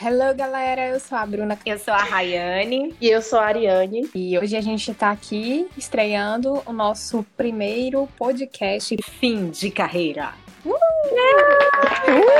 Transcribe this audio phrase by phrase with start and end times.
[0.00, 0.86] Hello, galera.
[0.86, 1.58] Eu sou a Bruna.
[1.66, 2.94] Eu sou a Rayane.
[3.00, 4.08] E eu sou a Ariane.
[4.14, 10.34] E hoje a gente tá aqui estreando o nosso primeiro podcast Fim de Carreira.
[10.64, 10.70] Uh!
[12.14, 12.36] Uh!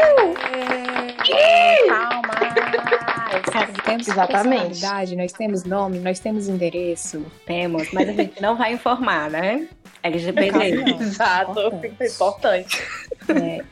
[1.34, 1.89] É...
[1.89, 2.97] Calma!
[3.29, 5.16] Nós temos Exatamente.
[5.16, 7.24] nós temos nome, nós temos endereço.
[7.46, 9.68] Temos, mas a gente não vai informar, né?
[10.02, 10.94] LGPD.
[11.00, 12.04] Exato, Importante.
[12.14, 12.82] importante.
[13.30, 13.64] É.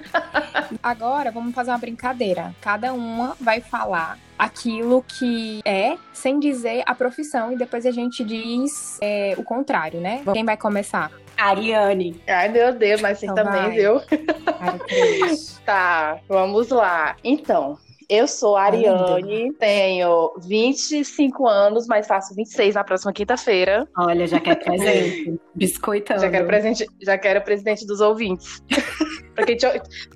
[0.82, 2.54] Agora vamos fazer uma brincadeira.
[2.60, 8.22] Cada uma vai falar aquilo que é, sem dizer a profissão, e depois a gente
[8.24, 10.22] diz é, o contrário, né?
[10.32, 11.10] Quem vai começar?
[11.38, 12.20] Ariane.
[12.26, 13.70] Ai, meu Deus, mas você Então também, vai.
[13.72, 14.00] viu?
[15.64, 17.16] Tá, vamos lá.
[17.24, 17.76] Então,
[18.08, 23.88] eu sou a Ariane, tenho 25 anos, mas faço 26 na próxima quinta-feira.
[23.96, 25.40] Olha, já quer presente.
[25.54, 26.20] Biscoitando.
[26.20, 28.62] Já quero, presente, já quero presidente dos ouvintes.
[29.34, 29.56] pra quem,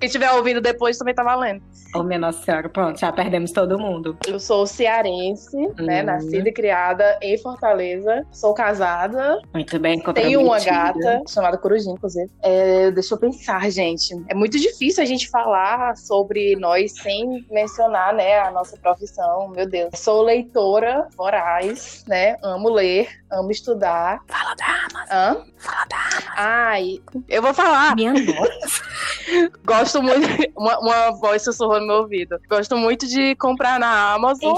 [0.01, 1.61] estiver ouvindo depois também tá valendo.
[1.93, 4.17] Oh, minha Nossa Senhora, pronto, já perdemos todo mundo.
[4.25, 5.99] Eu sou cearense, né?
[5.99, 6.05] Uhum.
[6.05, 8.25] Nascida e criada em Fortaleza.
[8.31, 12.31] Sou casada, Muito bem, Tenho uma gata chamada Corujinha, inclusive.
[12.41, 14.15] É, deixa eu pensar, gente.
[14.29, 19.49] É muito difícil a gente falar sobre nós sem mencionar, né, a nossa profissão.
[19.49, 19.89] Meu Deus.
[19.95, 22.37] Sou leitora voraz, né?
[22.41, 24.19] Amo ler, amo estudar.
[24.27, 25.11] Fala da Amazon.
[25.11, 25.45] Hã?
[25.57, 26.33] Fala da Amazon.
[26.37, 27.95] Ai, eu vou falar.
[27.95, 29.51] Minha nossa.
[29.65, 30.27] Gosto muito.
[30.55, 32.39] Uma, uma voz sussurrou no meu ouvido.
[32.49, 34.55] Gosto muito de comprar na Amazon.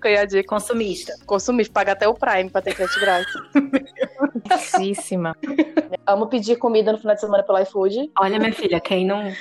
[0.00, 1.12] Que eu ia dizer, Consumista.
[1.26, 3.34] consumir, pagar até o Prime pra ter frete grátis.
[4.44, 5.36] Difícima.
[6.06, 8.10] Amo pedir comida no final de semana pelo iFood.
[8.18, 9.32] Olha, minha filha, quem não,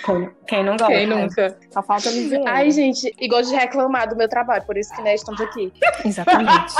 [0.48, 0.94] quem não gosta?
[0.94, 1.58] Quem nunca?
[1.72, 2.42] Só falta me ver.
[2.48, 5.72] Ai, gente, e gosto de reclamar do meu trabalho, por isso que né, estamos aqui.
[6.04, 6.74] Exatamente.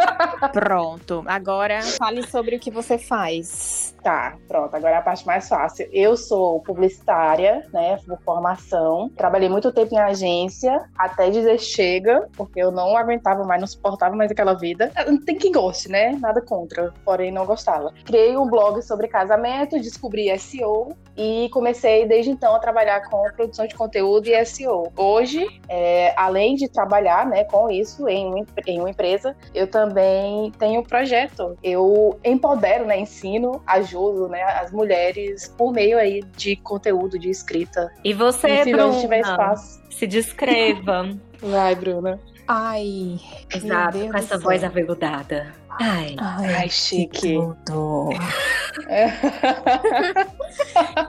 [0.52, 1.22] Pronto.
[1.26, 3.94] Agora fale sobre o que você faz.
[4.02, 5.86] Tá, pronto, agora é a parte mais fácil.
[5.92, 9.10] Eu sou publicitária, né, por formação.
[9.10, 14.16] Trabalhei muito tempo em agência, até dizer chega, porque eu não aguentava mais, não suportava
[14.16, 14.90] mais aquela vida.
[15.26, 16.16] Tem quem goste, né?
[16.18, 17.92] Nada contra, porém não gostava.
[18.04, 23.66] Criei um blog sobre casamento, descobri SEO e comecei desde então a trabalhar com produção
[23.66, 24.90] de conteúdo e SEO.
[24.96, 28.30] Hoje, é, além de trabalhar né, com isso em
[28.66, 31.56] em uma empresa, eu também tenho um projeto.
[31.62, 33.89] Eu empodero, né, ensino, ajudo
[34.28, 37.90] né, as mulheres por meio aí de conteúdo, de escrita.
[38.04, 39.80] E você, onde tiver Bruna, espaço.
[39.90, 41.08] se descreva.
[41.42, 42.20] Vai, Bruna.
[42.46, 43.18] Ai.
[43.54, 44.68] Exato, Deus com essa do voz céu.
[44.68, 45.54] aveludada.
[45.80, 46.16] Ai.
[46.18, 47.38] Ai, Ai, que chique.
[47.64, 48.10] tudo.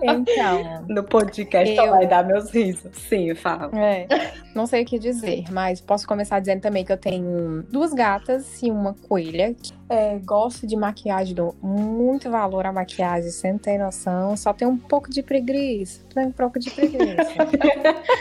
[0.02, 2.92] Então, No podcast Eu- vai dar meus risos.
[3.10, 3.70] Sim, fala.
[3.78, 4.08] é,
[4.56, 8.62] não sei o que dizer, mas posso começar dizendo também que eu tenho duas gatas
[8.62, 9.56] e uma coelha.
[9.90, 14.36] É, gosto de maquiagem, dou muito valor à maquiagem, não tem noção.
[14.38, 16.02] Só tenho um pouco de preguiça.
[16.14, 17.34] Tenho um pouco de preguiça.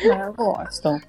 [0.08, 1.00] mas eu gosto.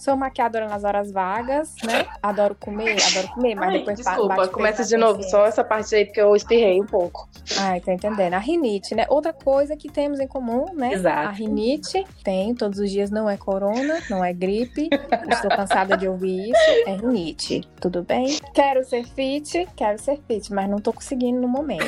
[0.00, 2.06] Sou maquiadora nas horas vagas, né?
[2.22, 5.94] Adoro comer, adoro comer, mas Ai, depois desculpa, bate começa de novo, só essa parte
[5.94, 7.28] aí, porque eu espirrei um pouco.
[7.58, 8.34] Ai, tá entendendo.
[8.34, 9.06] A rinite, né?
[9.08, 10.92] Outra coisa que temos em comum, né?
[10.92, 11.28] Exato.
[11.28, 14.88] A rinite tem todos os dias, não é corona, não é gripe.
[15.28, 16.88] Estou cansada de ouvir isso.
[16.88, 17.68] É rinite.
[17.80, 18.38] Tudo bem?
[18.54, 21.84] Quero ser fit, quero ser fit, mas não tô conseguindo no momento.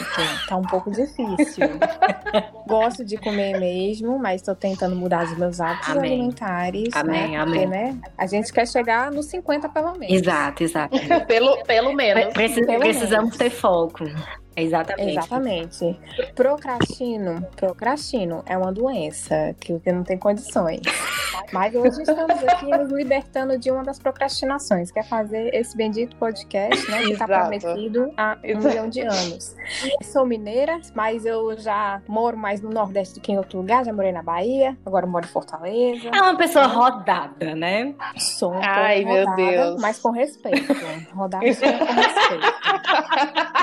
[0.49, 1.67] Tá um pouco difícil.
[2.67, 6.13] Gosto de comer mesmo, mas tô tentando mudar os meus hábitos Amém.
[6.13, 6.95] alimentares.
[6.95, 7.37] Amém, né?
[7.37, 7.61] amém.
[7.61, 8.00] Porque, né?
[8.19, 10.15] A gente quer chegar nos 50 pelo menos.
[10.17, 10.97] Exato, exato.
[11.27, 12.33] pelo, pelo menos.
[12.33, 13.37] Preci- Pelo precisamos menos.
[13.37, 14.05] ter foco.
[14.63, 15.19] Exatamente.
[15.19, 16.01] Exatamente.
[16.35, 20.81] Procrastino, procrastino é uma doença que você não tem condições.
[21.53, 26.17] Mas hoje estamos aqui nos libertando de uma das procrastinações, que é fazer esse bendito
[26.17, 27.03] podcast, né?
[27.03, 28.69] Que está prometido há um Exato.
[28.69, 29.57] milhão de anos.
[30.03, 33.85] Sou mineira, mas eu já moro mais no Nordeste do que em outro lugar.
[33.85, 36.09] Já morei na Bahia, agora moro em Fortaleza.
[36.15, 37.95] É uma pessoa rodada, né?
[38.17, 39.81] Sou Ai, pouco meu rodada, Deus.
[39.81, 40.73] mas com respeito.
[41.15, 41.81] Rodada com respeito.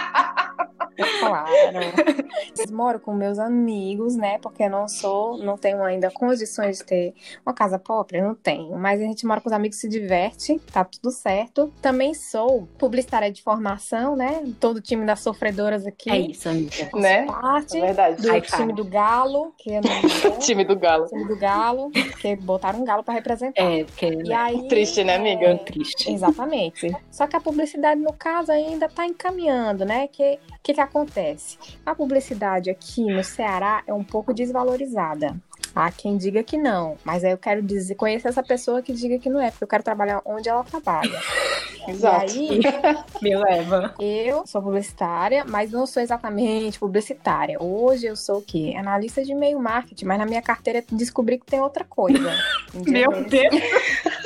[0.98, 2.72] É Claro.
[2.72, 4.38] Moro com meus amigos, né?
[4.40, 7.14] Porque eu não sou, não tenho ainda condições de ter
[7.46, 8.78] uma casa própria, não tenho.
[8.78, 11.72] Mas a gente mora com os amigos, se diverte, tá tudo certo.
[11.82, 14.44] Também sou publicitária de formação, né?
[14.60, 16.10] Todo o time das sofredoras aqui.
[16.10, 16.90] É isso, amiga.
[16.96, 17.26] né?
[17.26, 18.22] Parte É verdade.
[18.22, 21.08] do Ai, time do Galo, que eu não Time do Galo.
[21.08, 23.62] time do Galo, que botaram um galo pra representar.
[23.62, 25.48] É, porque E aí, Triste, né, amiga?
[25.48, 26.12] é, triste.
[26.12, 26.96] Exatamente.
[27.12, 30.08] Só que a publicidade, no caso, ainda está encaminhando, né?
[30.08, 31.58] Que que, que acontece?
[31.86, 35.36] A publicidade aqui no Ceará é um pouco desvalorizada.
[35.76, 39.20] Há quem diga que não, mas aí eu quero dizer, conhecer essa pessoa que diga
[39.20, 41.20] que não é, porque eu quero trabalhar onde ela trabalha.
[41.88, 42.36] Exato.
[42.36, 42.60] E aí,
[43.22, 43.94] Me leva.
[44.00, 47.62] eu sou publicitária, mas não sou exatamente publicitária.
[47.62, 48.74] Hoje eu sou o quê?
[48.78, 52.32] Analista de e-mail marketing, mas na minha carteira descobri que tem outra coisa.
[52.74, 53.54] Meu Deus.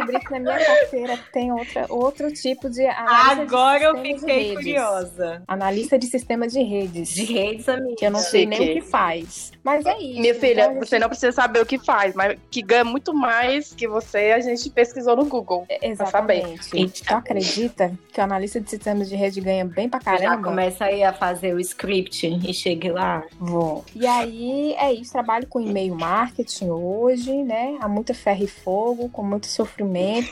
[0.00, 4.02] eu descobri que na minha carteira tem outra, outro tipo de analista Agora eu de
[4.14, 5.42] de fiquei curiosa.
[5.46, 7.10] Analista de sistema de redes.
[7.10, 7.96] De redes, amiga.
[7.96, 9.52] Que eu não sei nem o que faz.
[9.62, 10.20] Mas é isso.
[10.20, 12.84] Minha filha, Então, a gente- você não precisa saber o que faz, mas que ganha
[12.84, 15.66] muito mais que você, a gente pesquisou no Google.
[16.10, 16.38] saber.
[16.42, 17.02] Exatamente.
[17.04, 20.48] Tu acredita que o analista de sistemas de rede ganha bem pra Já caramba?
[20.48, 23.22] começa aí a fazer o script e chegue lá.
[23.38, 23.84] Vou.
[23.94, 25.12] E aí, é isso.
[25.12, 27.76] Trabalho com e-mail marketing hoje, né?
[27.80, 29.80] Há muita ferro e fogo, com muito sofrimento,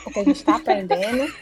[0.03, 1.33] porque a gente tá aprendendo,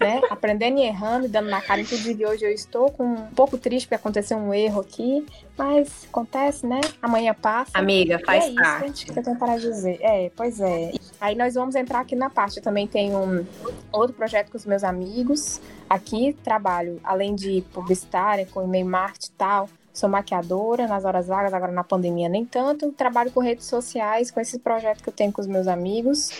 [0.00, 0.20] né?
[0.30, 1.80] Aprendendo e errando, dando na cara.
[1.80, 5.26] Inclusive, hoje eu estou com um pouco triste porque aconteceu um erro aqui,
[5.56, 6.80] mas acontece, né?
[7.00, 7.70] Amanhã passa.
[7.74, 9.06] Amiga, faz é isso parte.
[9.06, 9.98] que eu tenho para dizer.
[10.00, 10.92] É, pois é.
[11.20, 12.58] Aí nós vamos entrar aqui na parte.
[12.58, 13.46] Eu também tenho um
[13.92, 15.60] outro projeto com os meus amigos.
[15.88, 19.68] Aqui trabalho, além de publicitária, com e-mail marketing e tal.
[19.96, 22.92] Sou maquiadora nas horas vagas, agora na pandemia nem tanto.
[22.92, 26.30] Trabalho com redes sociais, com esse projeto que eu tenho com os meus amigos.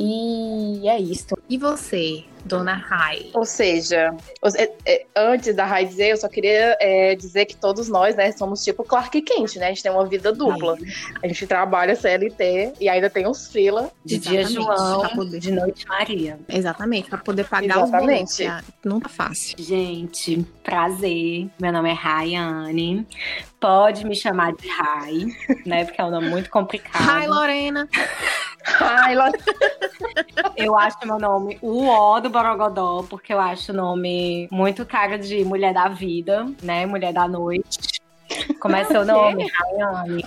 [0.00, 1.36] E é isso.
[1.50, 3.30] E você, dona Rai?
[3.34, 4.14] Ou seja,
[4.56, 8.30] é- é, antes da Rai dizer, eu só queria é, dizer que todos nós, né,
[8.30, 9.66] somos tipo Clark Kent, né?
[9.66, 10.76] A gente tem uma vida dupla.
[11.20, 13.90] A gente trabalha CLT e ainda tem os fila.
[14.04, 16.38] De dia Exatamente, João, pra poder- de noite Maria.
[16.48, 18.30] Exatamente, para poder pagar Exatamente.
[18.30, 18.64] os boletos.
[18.84, 19.56] Não tá fácil.
[19.58, 21.48] Gente, prazer.
[21.60, 23.04] Meu nome é Rayane.
[23.60, 25.24] Pode me chamar de Rai,
[25.66, 25.84] né?
[25.84, 27.02] Porque é um nome muito complicado.
[27.02, 27.88] Rai, Lorena.
[28.80, 29.30] Ai, lá...
[30.56, 35.18] Eu acho meu nome o O do Borogodó, porque eu acho o nome muito cara
[35.18, 36.84] de mulher da vida, né?
[36.86, 38.00] Mulher da noite.
[38.60, 39.50] Como é seu nome?
[39.50, 40.22] Rayane.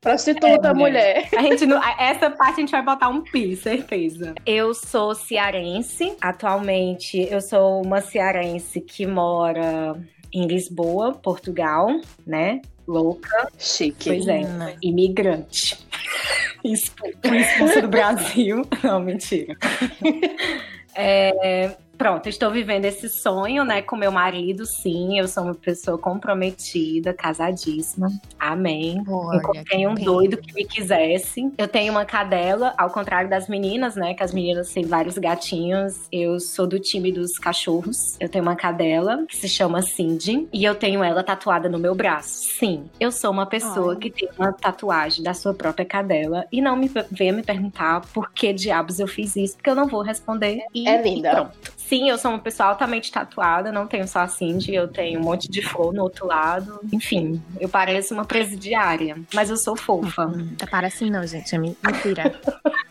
[0.00, 1.28] prostituta, É, mulher.
[1.36, 4.34] A gente não- essa parte a gente vai botar um pi, certeza.
[4.44, 6.16] Eu sou cearense.
[6.20, 9.96] Atualmente, eu sou uma cearense que mora
[10.32, 11.88] em Lisboa, Portugal,
[12.26, 12.60] né?
[12.86, 14.10] Louca, Chique.
[14.10, 14.42] pois é.
[14.82, 15.78] Imigrante.
[16.64, 18.66] Expulsa do Brasil.
[18.82, 19.56] Não, mentira.
[20.94, 25.20] É, pronto, estou vivendo esse sonho, né, com meu marido, sim.
[25.20, 28.10] Eu sou uma pessoa comprometida, casadíssima.
[28.40, 29.00] Amém.
[29.06, 31.52] Olha, Encontrei um doido que me quisesse.
[31.56, 34.14] Eu tenho uma cadela, ao contrário das meninas, né?
[34.14, 36.08] Que as meninas têm vários gatinhos.
[36.10, 38.16] Eu sou do time dos cachorros.
[38.18, 40.48] Eu tenho uma cadela que se chama Cindy.
[40.52, 42.50] E eu tenho ela tatuada no meu braço.
[42.58, 44.00] Sim, eu sou uma pessoa Ai.
[44.00, 46.46] que tem uma tatuagem da sua própria cadela.
[46.50, 49.86] E não me venha me perguntar por que diabos eu fiz isso, porque eu não
[49.86, 50.64] vou responder.
[50.74, 51.28] E, É linda.
[51.28, 51.72] e pronto.
[51.92, 55.22] Sim, eu sou uma pessoa altamente tatuada, não tenho só a Cindy, eu tenho um
[55.22, 56.80] monte de flor no outro lado.
[56.90, 60.24] Enfim, eu pareço uma presidiária, mas eu sou fofa.
[60.24, 61.54] Hum, Tá parece não, gente.
[61.54, 62.34] É mentira.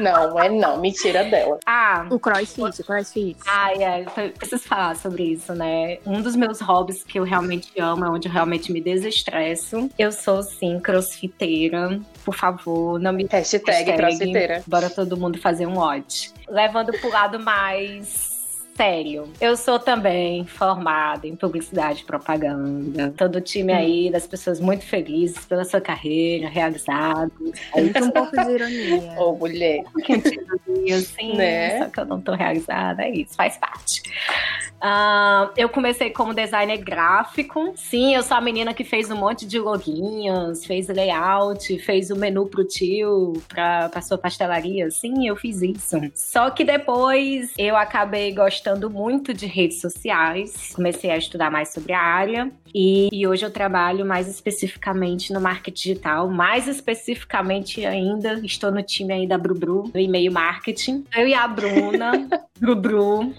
[0.00, 0.80] Não, é não.
[0.80, 1.60] Mentira dela.
[1.64, 3.36] Ah, o crossfit, o crossfit.
[3.46, 4.02] Ai, é,
[4.36, 5.98] preciso falar sobre isso, né?
[6.04, 9.88] Um dos meus hobbies que eu realmente amo, é onde eu realmente me desestresso.
[9.96, 12.00] Eu sou, sim, crossfiteira.
[12.24, 13.96] Por favor, não me Hashtag, Hashtag.
[13.96, 14.62] crossfiteira.
[14.66, 16.32] Bora todo mundo fazer um odd.
[16.48, 18.33] Levando pro lado mais
[18.76, 19.28] sério.
[19.40, 23.14] Eu sou também formada em publicidade e propaganda.
[23.16, 27.32] Todo o time aí das pessoas muito felizes pela sua carreira, realizados.
[27.72, 29.12] Tem um pouco de ironia.
[29.20, 29.84] Ô, mulher.
[30.84, 31.78] E assim, Né?
[31.78, 34.02] só que eu não tô realizada, é isso, faz parte.
[34.80, 37.72] Ah, eu comecei como designer gráfico.
[37.76, 42.16] Sim, eu sou a menina que fez um monte de loginhos, fez layout, fez o
[42.16, 44.90] menu pro tio, pra, pra sua pastelaria.
[44.90, 45.96] Sim, eu fiz isso.
[46.14, 51.92] Só que depois eu acabei gostando muito de redes sociais, comecei a estudar mais sobre
[51.92, 52.50] a área.
[52.74, 58.82] E, e hoje eu trabalho mais especificamente no marketing digital, mais especificamente ainda, estou no
[58.82, 61.04] time aí da Brubru, do e-mail marketing.
[61.16, 62.28] Eu e a Bruna,
[62.58, 63.32] Brubru,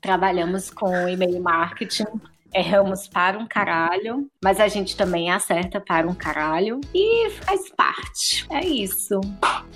[0.00, 2.06] trabalhamos com e-mail marketing.
[2.54, 8.46] Erramos para um caralho, mas a gente também acerta para um caralho e faz parte.
[8.50, 9.20] É isso.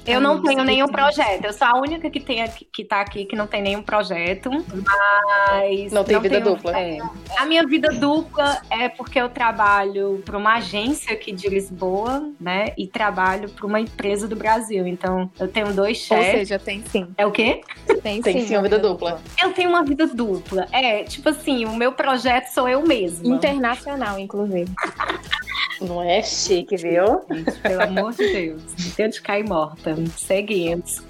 [0.06, 1.44] Eu É não isso, tenho nenhum projeto.
[1.44, 4.50] Eu sou a única que, tem aqui, que tá aqui que não tem nenhum projeto.
[4.50, 5.92] Mas.
[5.92, 6.78] Não tem vida tenho- dupla.
[6.78, 6.98] é.
[7.38, 12.72] A minha vida dupla é porque eu trabalho para uma agência aqui de Lisboa, né?
[12.76, 14.86] E trabalho para uma empresa do Brasil.
[14.86, 16.32] Então, eu tenho dois Ou chefes.
[16.48, 17.08] seja, tem sim.
[17.16, 17.60] É o quê?
[18.02, 19.20] Tem, Tem sim uma vida dupla.
[19.42, 20.66] Eu tenho uma vida dupla.
[20.70, 23.34] É, tipo assim, o meu projeto sou eu mesma.
[23.34, 24.70] Internacional, inclusive.
[25.80, 27.22] Não é chique, viu?
[27.30, 28.62] Gente, pelo amor de Deus.
[28.78, 29.94] Não tenho de cair morta.
[30.16, 31.02] Seguimos.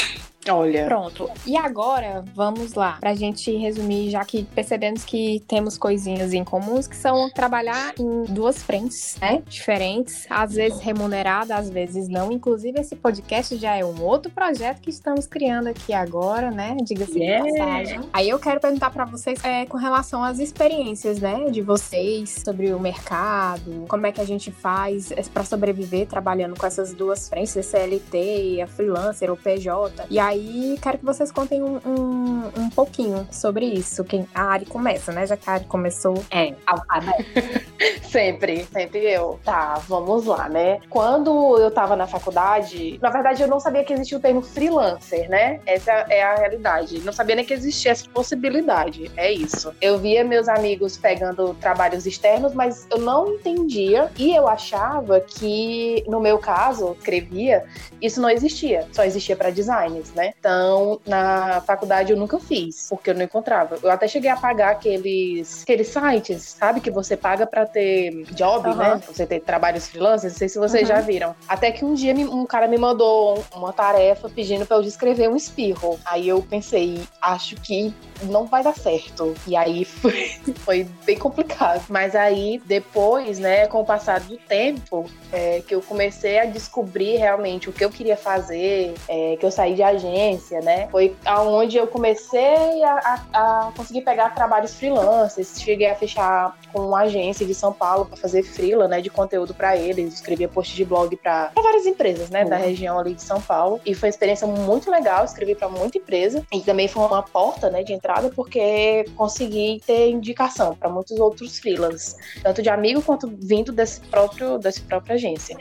[0.48, 0.84] Olha.
[0.86, 1.30] Pronto.
[1.46, 6.86] E agora, vamos lá, pra gente resumir, já que percebemos que temos coisinhas em comuns,
[6.86, 9.42] que são trabalhar em duas frentes, né?
[9.48, 12.30] Diferentes, às vezes remunerada, às vezes não.
[12.32, 16.76] Inclusive, esse podcast já é um outro projeto que estamos criando aqui agora, né?
[16.82, 17.44] Diga-se Yeah.
[17.44, 18.00] de passagem.
[18.12, 21.48] Aí eu quero perguntar pra vocês é, com relação às experiências, né?
[21.50, 26.56] De vocês sobre o mercado, como é que a gente faz é, pra sobreviver trabalhando
[26.56, 30.04] com essas duas frentes, CLT, a freelancer, o PJ.
[30.10, 30.33] E aí,
[30.80, 34.04] quero que vocês contem um, um, um pouquinho sobre isso.
[34.04, 35.26] Quem, a Ari começa, né?
[35.26, 36.22] Já que a Ari começou.
[36.30, 37.64] É, alfabete.
[38.14, 39.40] Sempre, sempre eu.
[39.44, 40.80] Tá, vamos lá, né?
[40.88, 45.28] Quando eu tava na faculdade, na verdade eu não sabia que existia o termo freelancer,
[45.28, 45.60] né?
[45.66, 47.00] Essa é a realidade.
[47.00, 49.10] Não sabia nem que existia essa possibilidade.
[49.16, 49.74] É isso.
[49.80, 56.04] Eu via meus amigos pegando trabalhos externos, mas eu não entendia e eu achava que,
[56.06, 57.64] no meu caso, escrevia,
[58.00, 58.86] isso não existia.
[58.92, 60.23] Só existia para designers, né?
[60.38, 63.78] Então, na faculdade eu nunca fiz, porque eu não encontrava.
[63.82, 66.80] Eu até cheguei a pagar aqueles, aqueles sites, sabe?
[66.80, 68.76] Que você paga para ter job, Aham.
[68.78, 69.00] né?
[69.04, 70.32] Pra você ter trabalhos freelancers.
[70.34, 70.94] Não sei se vocês Uhum.
[70.94, 71.34] já viram.
[71.48, 75.36] Até que um dia um cara me mandou uma tarefa pedindo pra eu descrever um
[75.36, 75.98] espirro.
[76.04, 79.34] Aí eu pensei, acho que não vai dar certo.
[79.46, 80.30] E aí foi,
[80.64, 81.84] foi bem complicado.
[81.88, 87.16] Mas aí depois, né, com o passar do tempo, é, que eu comecei a descobrir
[87.16, 90.13] realmente o que eu queria fazer, é, que eu saí de agência,
[90.62, 90.88] né?
[90.90, 95.60] Foi aonde eu comecei a, a- a conseguir pegar trabalhos freelancers.
[95.60, 99.54] Cheguei a fechar com uma agência de São Paulo para fazer freela, né, de conteúdo
[99.54, 100.14] para eles.
[100.14, 102.68] Escrevia post de blog para várias empresas, né, da Boa.
[102.68, 103.80] região ali de São Paulo.
[103.84, 105.24] E foi uma experiência muito legal.
[105.24, 110.10] Escrevi para muita empresa e também foi uma porta, né, de entrada porque consegui ter
[110.10, 115.56] indicação para muitos outros freelas, tanto de amigo quanto vindo desse próprio dessa própria agência.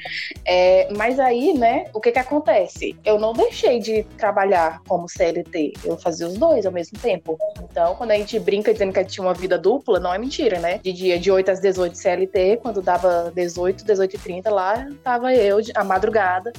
[0.46, 2.96] É, mas aí, né, o que que acontece?
[3.04, 4.43] Eu não deixei de trabalhar
[4.88, 7.38] como CLT, eu fazia os dois ao mesmo tempo.
[7.64, 10.18] Então, quando a gente brinca dizendo que a gente tinha uma vida dupla, não é
[10.18, 10.80] mentira, né?
[10.80, 15.34] De dia de 8 às 18 CLT, quando dava 18, 18 e 30 lá, tava
[15.34, 16.52] eu à madrugada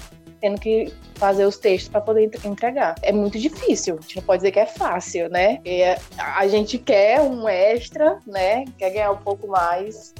[0.44, 0.92] tendo que
[1.24, 2.96] fazer os textos para poder entre- entregar.
[3.00, 5.58] É muito difícil, a gente não pode dizer que é fácil, né?
[5.64, 5.82] E
[6.18, 8.66] a gente quer um extra, né?
[8.76, 10.12] Quer ganhar um pouco mais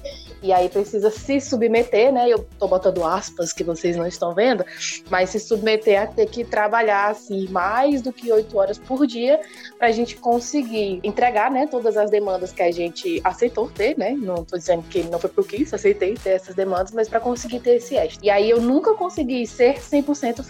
[0.43, 2.27] e aí precisa se submeter, né?
[2.31, 4.65] Eu tô botando aspas que vocês não estão vendo,
[5.11, 9.39] mas se submeter a ter que trabalhar assim mais do que oito horas por dia
[9.79, 11.67] para a gente conseguir entregar, né?
[11.71, 14.13] Todas as demandas que a gente aceitou ter, né?
[14.13, 17.61] Não tô dizendo que não foi por quis, aceitei ter essas demandas, mas para conseguir
[17.61, 18.25] ter esse extra.
[18.25, 20.43] E aí eu nunca consegui ser 100%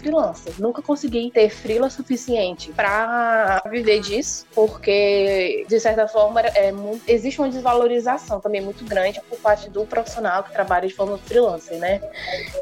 [0.45, 6.99] freelancer, nunca consegui ter freela suficiente para viver disso, porque de certa forma é, mu-
[7.07, 11.77] existe uma desvalorização também muito grande por parte do profissional que trabalha de forma freelancer,
[11.77, 12.01] né?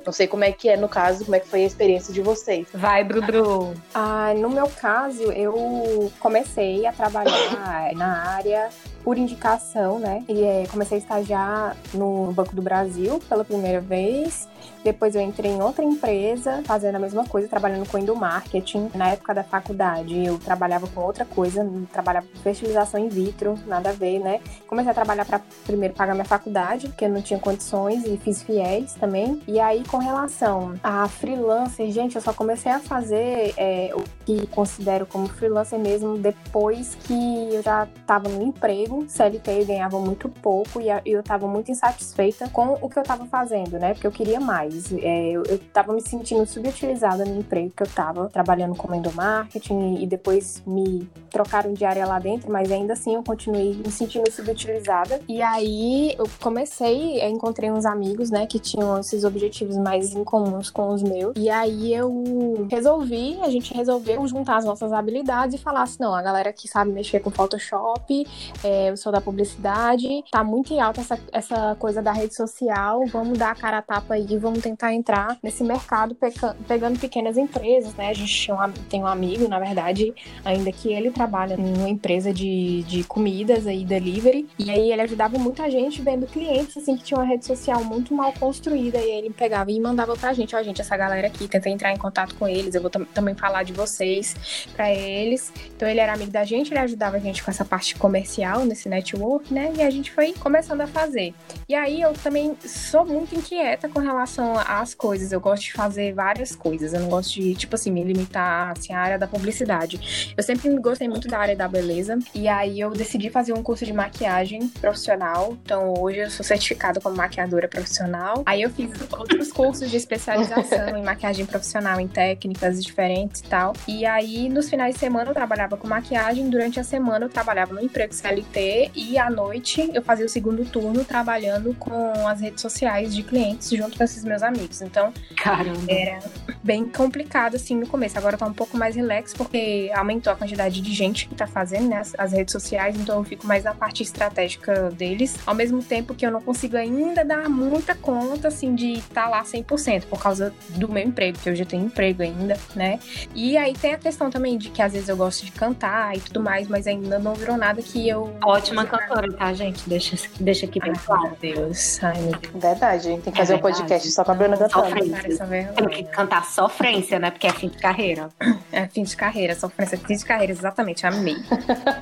[0.06, 2.22] Não sei como é que é no caso, como é que foi a experiência de
[2.22, 2.68] vocês.
[2.74, 3.74] Vai, Brubru.
[3.94, 8.70] Ah, no meu caso, eu comecei a trabalhar na área
[9.04, 10.24] por indicação, né?
[10.28, 14.48] E é, comecei a estagiar no Banco do Brasil pela primeira vez.
[14.84, 18.92] Depois eu entrei em outra empresa, fazendo a mesma coisa, trabalhando com endomarketing.
[18.94, 23.90] Na época da faculdade, eu trabalhava com outra coisa, trabalhava com fertilização in vitro, nada
[23.90, 24.42] a ver, né?
[24.68, 28.44] Comecei a trabalhar para primeiro pagar minha faculdade, porque eu não tinha condições, e fiz
[28.44, 29.42] fiéis também.
[29.48, 34.48] E aí, com relação a freelancer, gente, eu só comecei a fazer é, o que
[34.48, 40.30] considero como freelancer mesmo depois que eu já estava no emprego, CLT, eu ganhava muito
[40.30, 43.94] pouco e eu estava muito insatisfeita com o que eu estava fazendo, né?
[43.94, 44.92] Porque eu queria mais.
[44.94, 49.98] É, eu, eu tava me sentindo subutilizada no emprego que eu tava trabalhando como endomarketing
[50.02, 54.30] e, depois me trocaram de área lá dentro, mas ainda assim eu continuei me sentindo
[54.32, 55.20] subutilizada.
[55.28, 60.24] E aí eu comecei, eu encontrei uns amigos, né, que tinham esses objetivos mais em
[60.24, 61.34] comuns com os meus.
[61.36, 66.14] E aí eu resolvi, a gente resolveu juntar as nossas habilidades e falar assim, não,
[66.14, 68.28] a galera que sabe mexer com Photoshop,
[68.64, 73.06] é, eu sou da publicidade, tá muito em alta essa, essa coisa da rede social,
[73.08, 77.38] vamos dar a cara a tapa aí, vamos tentar entrar nesse mercado peca- pegando pequenas
[77.38, 78.10] empresas, né?
[78.10, 80.14] A gente um tem um amigo, na verdade,
[80.44, 85.38] ainda que ele trabalha numa empresa de, de comidas aí, delivery, e aí ele ajudava
[85.38, 89.12] muita gente vendo clientes, assim, que tinha uma rede social muito mal construída, e aí
[89.20, 92.36] ele pegava e mandava pra gente, ó, gente, essa galera aqui, tenta entrar em contato
[92.36, 94.36] com eles, eu vou tam- também falar de vocês
[94.76, 95.52] pra eles.
[95.76, 98.90] Então ele era amigo da gente, ele ajudava a gente com essa parte comercial, nesse
[98.90, 99.72] network, né?
[99.78, 101.34] E a gente foi começando a fazer.
[101.70, 106.14] E aí eu também sou muito inquieta com relação às coisas, eu gosto de fazer
[106.14, 106.94] várias coisas.
[106.94, 110.34] Eu não gosto de, tipo assim, me limitar assim, à área da publicidade.
[110.36, 112.18] Eu sempre gostei muito da área da beleza.
[112.34, 115.56] E aí eu decidi fazer um curso de maquiagem profissional.
[115.64, 118.44] Então hoje eu sou certificada como maquiadora profissional.
[118.46, 123.74] Aí eu fiz outros cursos de especialização em maquiagem profissional, em técnicas diferentes e tal.
[123.88, 126.50] E aí nos finais de semana eu trabalhava com maquiagem.
[126.50, 128.63] Durante a semana eu trabalhava no emprego CLT.
[128.96, 133.70] E à noite eu fazia o segundo turno trabalhando com as redes sociais de clientes
[133.70, 134.82] junto com esses meus amigos.
[134.82, 135.80] Então, Caramba.
[135.88, 136.20] era
[136.64, 138.18] bem complicado assim no começo.
[138.18, 141.90] Agora tá um pouco mais relax porque aumentou a quantidade de gente que tá fazendo
[141.90, 145.38] né, as, as redes sociais, então eu fico mais na parte estratégica deles.
[145.46, 149.30] Ao mesmo tempo que eu não consigo ainda dar muita conta assim de estar tá
[149.30, 153.00] lá 100% por causa do meu emprego, que eu já tenho emprego ainda, né?
[153.36, 156.20] E aí tem a questão também de que às vezes eu gosto de cantar e
[156.20, 159.88] tudo mais, mas ainda não virou nada que eu Ótima cantora, tá, gente?
[159.90, 161.22] Deixa, deixa aqui bem Ai, claro.
[161.24, 162.04] meu Deus.
[162.04, 162.54] Ai, meu Deus.
[162.64, 163.78] Verdade, a gente tem que É fazer um verdade.
[163.82, 164.88] podcast só com a Bruna cantando.
[164.88, 165.48] Sofrência.
[165.76, 167.32] Tem que cantar sofrência, né?
[167.32, 168.30] Porque é fim de carreira.
[168.72, 171.36] É fim de carreira, sofrência fim de carreira, exatamente, amei.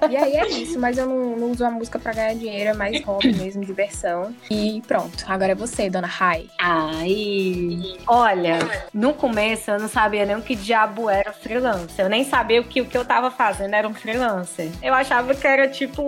[0.09, 2.73] e aí é isso, mas eu não, não uso a música pra ganhar dinheiro, é
[2.73, 4.33] mais hobby mesmo, diversão.
[4.49, 6.47] E pronto, agora é você, dona Rai.
[6.59, 8.59] Aí, olha,
[8.93, 12.05] no começo eu não sabia nem o que diabo era freelancer.
[12.05, 14.69] Eu nem sabia o que o que eu tava fazendo era um freelancer.
[14.81, 16.01] Eu achava que era tipo,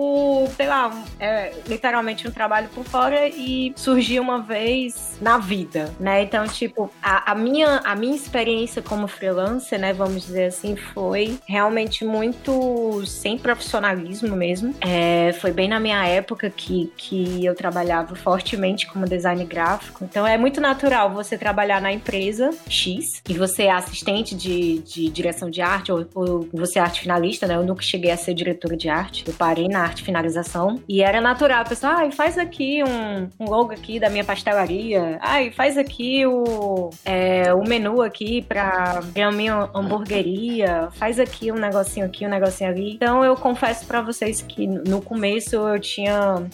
[0.56, 5.92] sei lá, um- é, literalmente um trabalho por fora e surgiu uma vez na vida,
[5.98, 6.22] né?
[6.22, 11.38] Então, tipo, a, a minha, a minha experiência como freelancer, né, vamos dizer assim, foi
[11.46, 14.74] realmente muito sem profissionalismo mesmo.
[14.80, 20.04] É, foi bem na minha época que, que eu trabalhava fortemente como design gráfico.
[20.04, 25.08] Então é muito natural você trabalhar na empresa X e você é assistente de, de
[25.10, 27.54] direção de arte ou, ou você é arte finalista, né?
[27.56, 29.24] Eu nunca cheguei a ser diretora de arte.
[29.26, 31.60] Eu parei na arte finalização e era natural.
[31.60, 35.18] A pessoa, ai, faz aqui um, um logo aqui da minha pastelaria.
[35.20, 40.88] Ai, faz aqui o, é, o menu aqui pra, pra minha hamburgueria.
[40.92, 42.94] Faz aqui um negocinho aqui, um negocinho ali.
[42.94, 46.46] Então eu confesso pra vocês que no começo eu tinha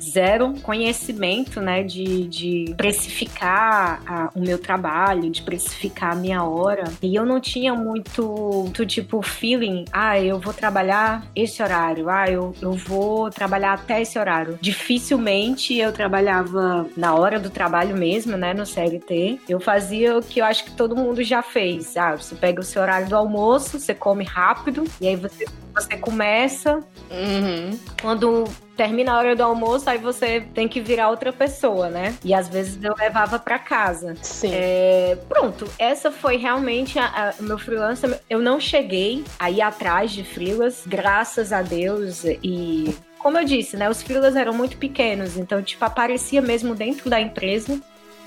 [0.00, 6.84] zero conhecimento, né, de, de precificar a- o meu trabalho, de precificar a minha hora.
[7.02, 8.22] E eu não tinha muito,
[8.64, 14.00] muito tipo, feeling, ah, eu vou trabalhar esse horário, ah, eu, eu vou trabalhar até
[14.02, 14.58] esse horário.
[14.60, 19.40] Dificilmente eu trabalhava na hora do trabalho mesmo, né, no CLT.
[19.48, 21.96] Eu fazia o que eu acho que todo mundo já fez.
[21.96, 25.96] Ah, você pega o seu horário do almoço, você come rápido, e aí você, você
[25.96, 27.78] começa, Uhum.
[28.00, 28.44] quando
[28.76, 32.14] termina a hora do almoço, aí você tem que virar outra pessoa, né?
[32.24, 34.16] E às vezes eu levava pra casa.
[34.22, 34.50] Sim.
[34.52, 38.20] É, pronto, essa foi realmente a- a- o meu freelancer.
[38.28, 42.24] Eu não cheguei a ir atrás de freelas, graças a Deus.
[42.42, 43.88] E como eu disse, né?
[43.88, 47.80] Os freelas eram muito pequenos, então, tipo, aparecia mesmo dentro da empresa.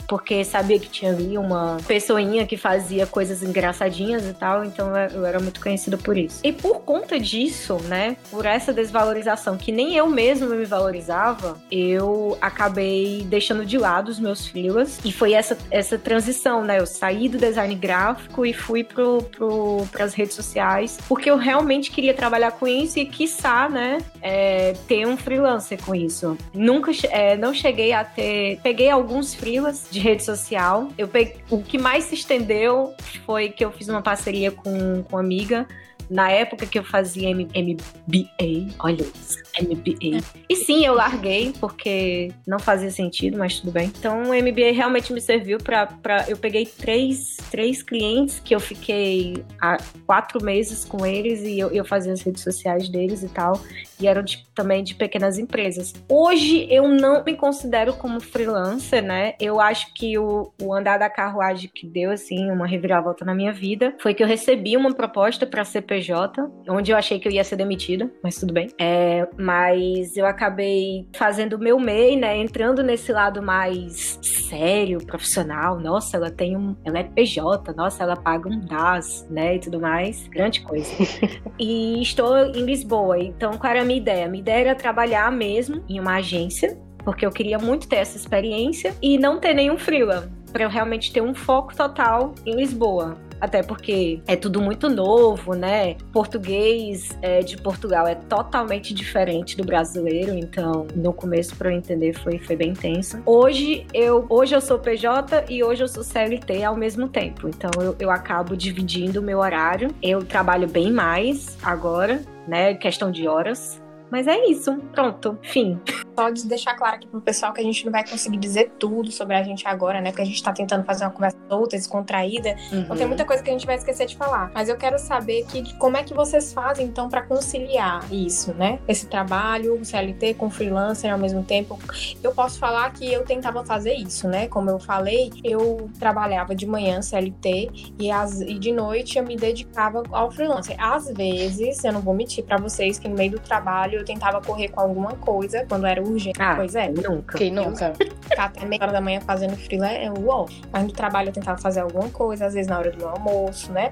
[0.08, 5.26] Porque sabia que tinha ali uma pessoinha que fazia coisas engraçadinhas e tal, então eu-
[5.26, 6.40] era muito conhecida por isso.
[6.44, 12.38] E por conta disso, né, por essa desvalorização que nem eu mesma me valorizava, eu
[12.42, 15.00] acabei deixando de lado os meus freelas.
[15.04, 16.80] E foi essa, essa transição, né?
[16.80, 21.92] Eu saí do design gráfico e fui pro, pro, pras redes sociais, porque eu realmente
[21.92, 26.38] queria trabalhar com isso e, quiçá, né, é, ter um freelancer com isso.
[26.54, 28.60] Nunca, é, não cheguei a ter.
[28.64, 30.90] Peguei alguns freelas de rede social.
[30.98, 32.94] Eu peguei, o que mais se estendeu
[33.26, 35.68] foi que eu fiz uma parceria com, com uma amiga.
[36.10, 40.24] Na época que eu fazia M- MBA, olha isso, MBA.
[40.48, 43.88] E sim, eu larguei porque não fazia sentido, mas tudo bem.
[43.88, 45.90] Então o MBA realmente me serviu pra
[46.30, 51.72] eu peguei três, três clientes que eu fiquei há quatro meses com eles e eu,
[51.72, 53.60] eu fazia as redes sociais deles e tal.
[54.00, 55.94] E eram de- também de pequenas empresas.
[56.10, 59.34] Hoje eu não me considero como freelancer, né?
[59.40, 63.54] Eu acho que o, o andar da carruagem que deu, assim, uma reviravolta na minha
[63.54, 67.44] vida foi que eu recebi uma proposta para CPJ, onde eu achei que eu ia
[67.44, 68.70] ser demitida, mas tudo bem.
[68.80, 72.38] É, mas eu acabei fazendo o meu MEI, né?
[72.38, 75.80] Entrando nesse lado mais sério, profissional.
[75.80, 76.76] Nossa, ela tem um.
[76.86, 79.56] Ela é PJ, nossa, ela paga um DAS, né?
[79.56, 80.28] E tudo mais.
[80.28, 80.92] Grande coisa.
[81.60, 83.20] e estou em Lisboa.
[83.20, 84.28] Então, a minha ideia?
[84.28, 88.94] Minha ideia era trabalhar mesmo em uma agência, porque eu queria muito ter essa experiência
[89.02, 93.18] e não ter nenhum freela, para eu realmente ter um foco total em Lisboa.
[93.40, 95.96] Até porque é tudo muito novo, né?
[96.12, 102.14] Português é, de Portugal é totalmente diferente do brasileiro, então no começo para eu entender
[102.14, 103.22] foi, foi bem tenso.
[103.26, 107.70] Hoje eu, hoje eu sou PJ e hoje eu sou CLT ao mesmo tempo, então
[107.80, 109.94] eu, eu acabo dividindo o meu horário.
[110.02, 112.74] Eu trabalho bem mais agora, né?
[112.74, 113.82] Questão de horas.
[114.10, 115.80] Mas é isso, pronto, fim.
[116.18, 119.12] Só de deixar claro aqui pro pessoal que a gente não vai conseguir dizer tudo
[119.12, 120.10] sobre a gente agora, né?
[120.10, 122.56] Porque a gente tá tentando fazer uma conversa solta, descontraída.
[122.72, 122.80] Uhum.
[122.80, 124.50] Então tem muita coisa que a gente vai esquecer de falar.
[124.52, 128.80] Mas eu quero saber que, como é que vocês fazem, então, para conciliar isso, né?
[128.88, 131.78] Esse trabalho, CLT com freelancer ao mesmo tempo.
[132.24, 134.48] Eu posso falar que eu tentava fazer isso, né?
[134.48, 139.36] Como eu falei, eu trabalhava de manhã CLT e, as, e de noite eu me
[139.36, 140.76] dedicava ao freelancer.
[140.80, 144.42] Às vezes, eu não vou mentir para vocês que no meio do trabalho eu tentava
[144.42, 146.42] correr com alguma coisa quando era urgente.
[146.42, 146.90] Ah, pois é.
[146.90, 147.38] Nunca.
[147.38, 147.94] Quem nunca?
[148.22, 150.48] Ficar até meia hora da manhã fazendo freela é uau.
[150.72, 153.72] Mas no trabalho eu tentava fazer alguma coisa, às vezes na hora do meu almoço,
[153.72, 153.92] né?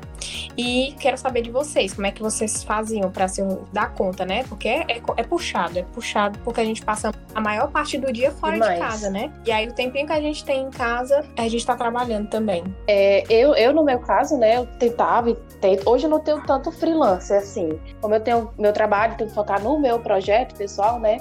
[0.57, 4.43] E quero saber de vocês, como é que vocês faziam pra se dar conta, né?
[4.47, 8.11] Porque é, é, é puxado, é puxado porque a gente passa a maior parte do
[8.11, 8.73] dia fora Demais.
[8.73, 9.31] de casa, né?
[9.45, 12.63] E aí o tempinho que a gente tem em casa, a gente tá trabalhando também.
[12.87, 15.89] É, eu, eu, no meu caso, né, eu tentava e tento.
[15.89, 17.79] Hoje eu não tenho tanto freelance, assim.
[18.01, 21.17] Como eu tenho meu trabalho, tenho que focar no meu projeto pessoal, né?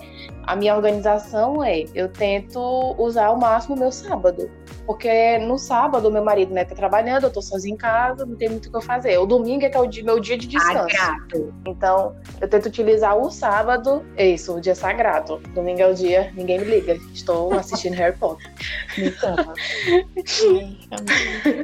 [0.46, 2.60] A minha organização é, eu tento
[2.98, 4.50] usar ao máximo o meu sábado.
[4.86, 8.50] Porque no sábado, meu marido, né, tá trabalhando, eu tô sozinha em casa, não tem
[8.50, 9.16] muito o que eu fazer.
[9.18, 10.94] O domingo é que é o dia- meu dia de descanso.
[10.94, 11.54] Sagrado.
[11.66, 15.38] Então, eu tento utilizar o sábado, é isso, o dia sagrado.
[15.54, 16.94] Domingo é o dia, ninguém me liga.
[17.14, 18.52] Estou assistindo Harry Potter.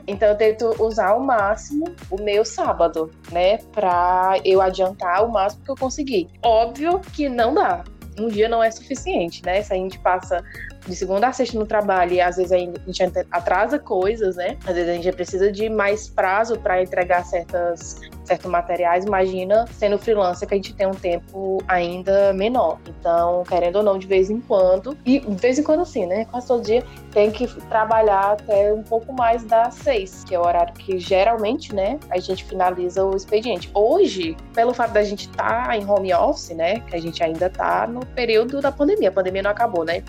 [0.06, 3.58] Então eu tento usar ao máximo o meu sábado, né?
[3.72, 6.28] Pra eu adiantar o máximo que eu conseguir.
[6.42, 7.84] Óbvio que não dá.
[8.20, 9.62] Um dia não é suficiente, né?
[9.62, 10.44] Se a gente passa
[10.86, 14.56] de segunda a sexta no trabalho e às vezes a gente atrasa coisas, né?
[14.66, 19.04] Às vezes a gente precisa de mais prazo para entregar certas, certos materiais.
[19.04, 22.78] Imagina sendo freelancer que a gente tem um tempo ainda menor.
[22.88, 26.24] Então, querendo ou não, de vez em quando, e de vez em quando assim, né?
[26.26, 30.42] Quase todo dia tem que trabalhar até um pouco mais das seis, que é o
[30.42, 33.70] horário que geralmente, né, a gente finaliza o expediente.
[33.74, 37.86] Hoje, pelo fato da gente estar em home office, né, que a gente ainda tá
[37.86, 40.02] no período da pandemia, a pandemia não acabou, né?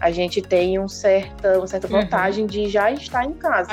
[0.00, 2.00] A gente tem um certa, uma certa Uhum.
[2.00, 3.72] vantagem de já estar em casa.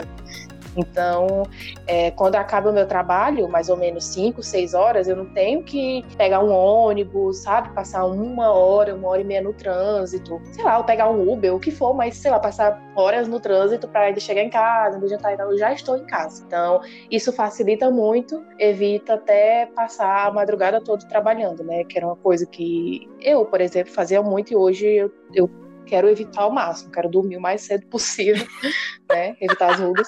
[0.78, 1.44] Então,
[1.88, 5.64] é, quando acaba o meu trabalho, mais ou menos 5, 6 horas, eu não tenho
[5.64, 7.70] que pegar um ônibus, sabe?
[7.74, 10.40] Passar uma hora, uma hora e meia no trânsito.
[10.52, 13.40] Sei lá, ou pegar um Uber, o que for, mas sei lá, passar horas no
[13.40, 15.52] trânsito para ainda chegar em casa, ainda jantar e tal.
[15.52, 16.44] Eu já estou em casa.
[16.46, 21.84] Então, isso facilita muito, evita até passar a madrugada toda trabalhando, né?
[21.84, 25.50] Que era uma coisa que eu, por exemplo, fazia muito e hoje eu, eu
[25.90, 28.46] quero evitar ao máximo, quero dormir o mais cedo possível,
[29.10, 29.36] né?
[29.42, 30.08] Evitar as rugas.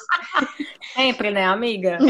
[0.94, 1.98] Sempre, né, amiga?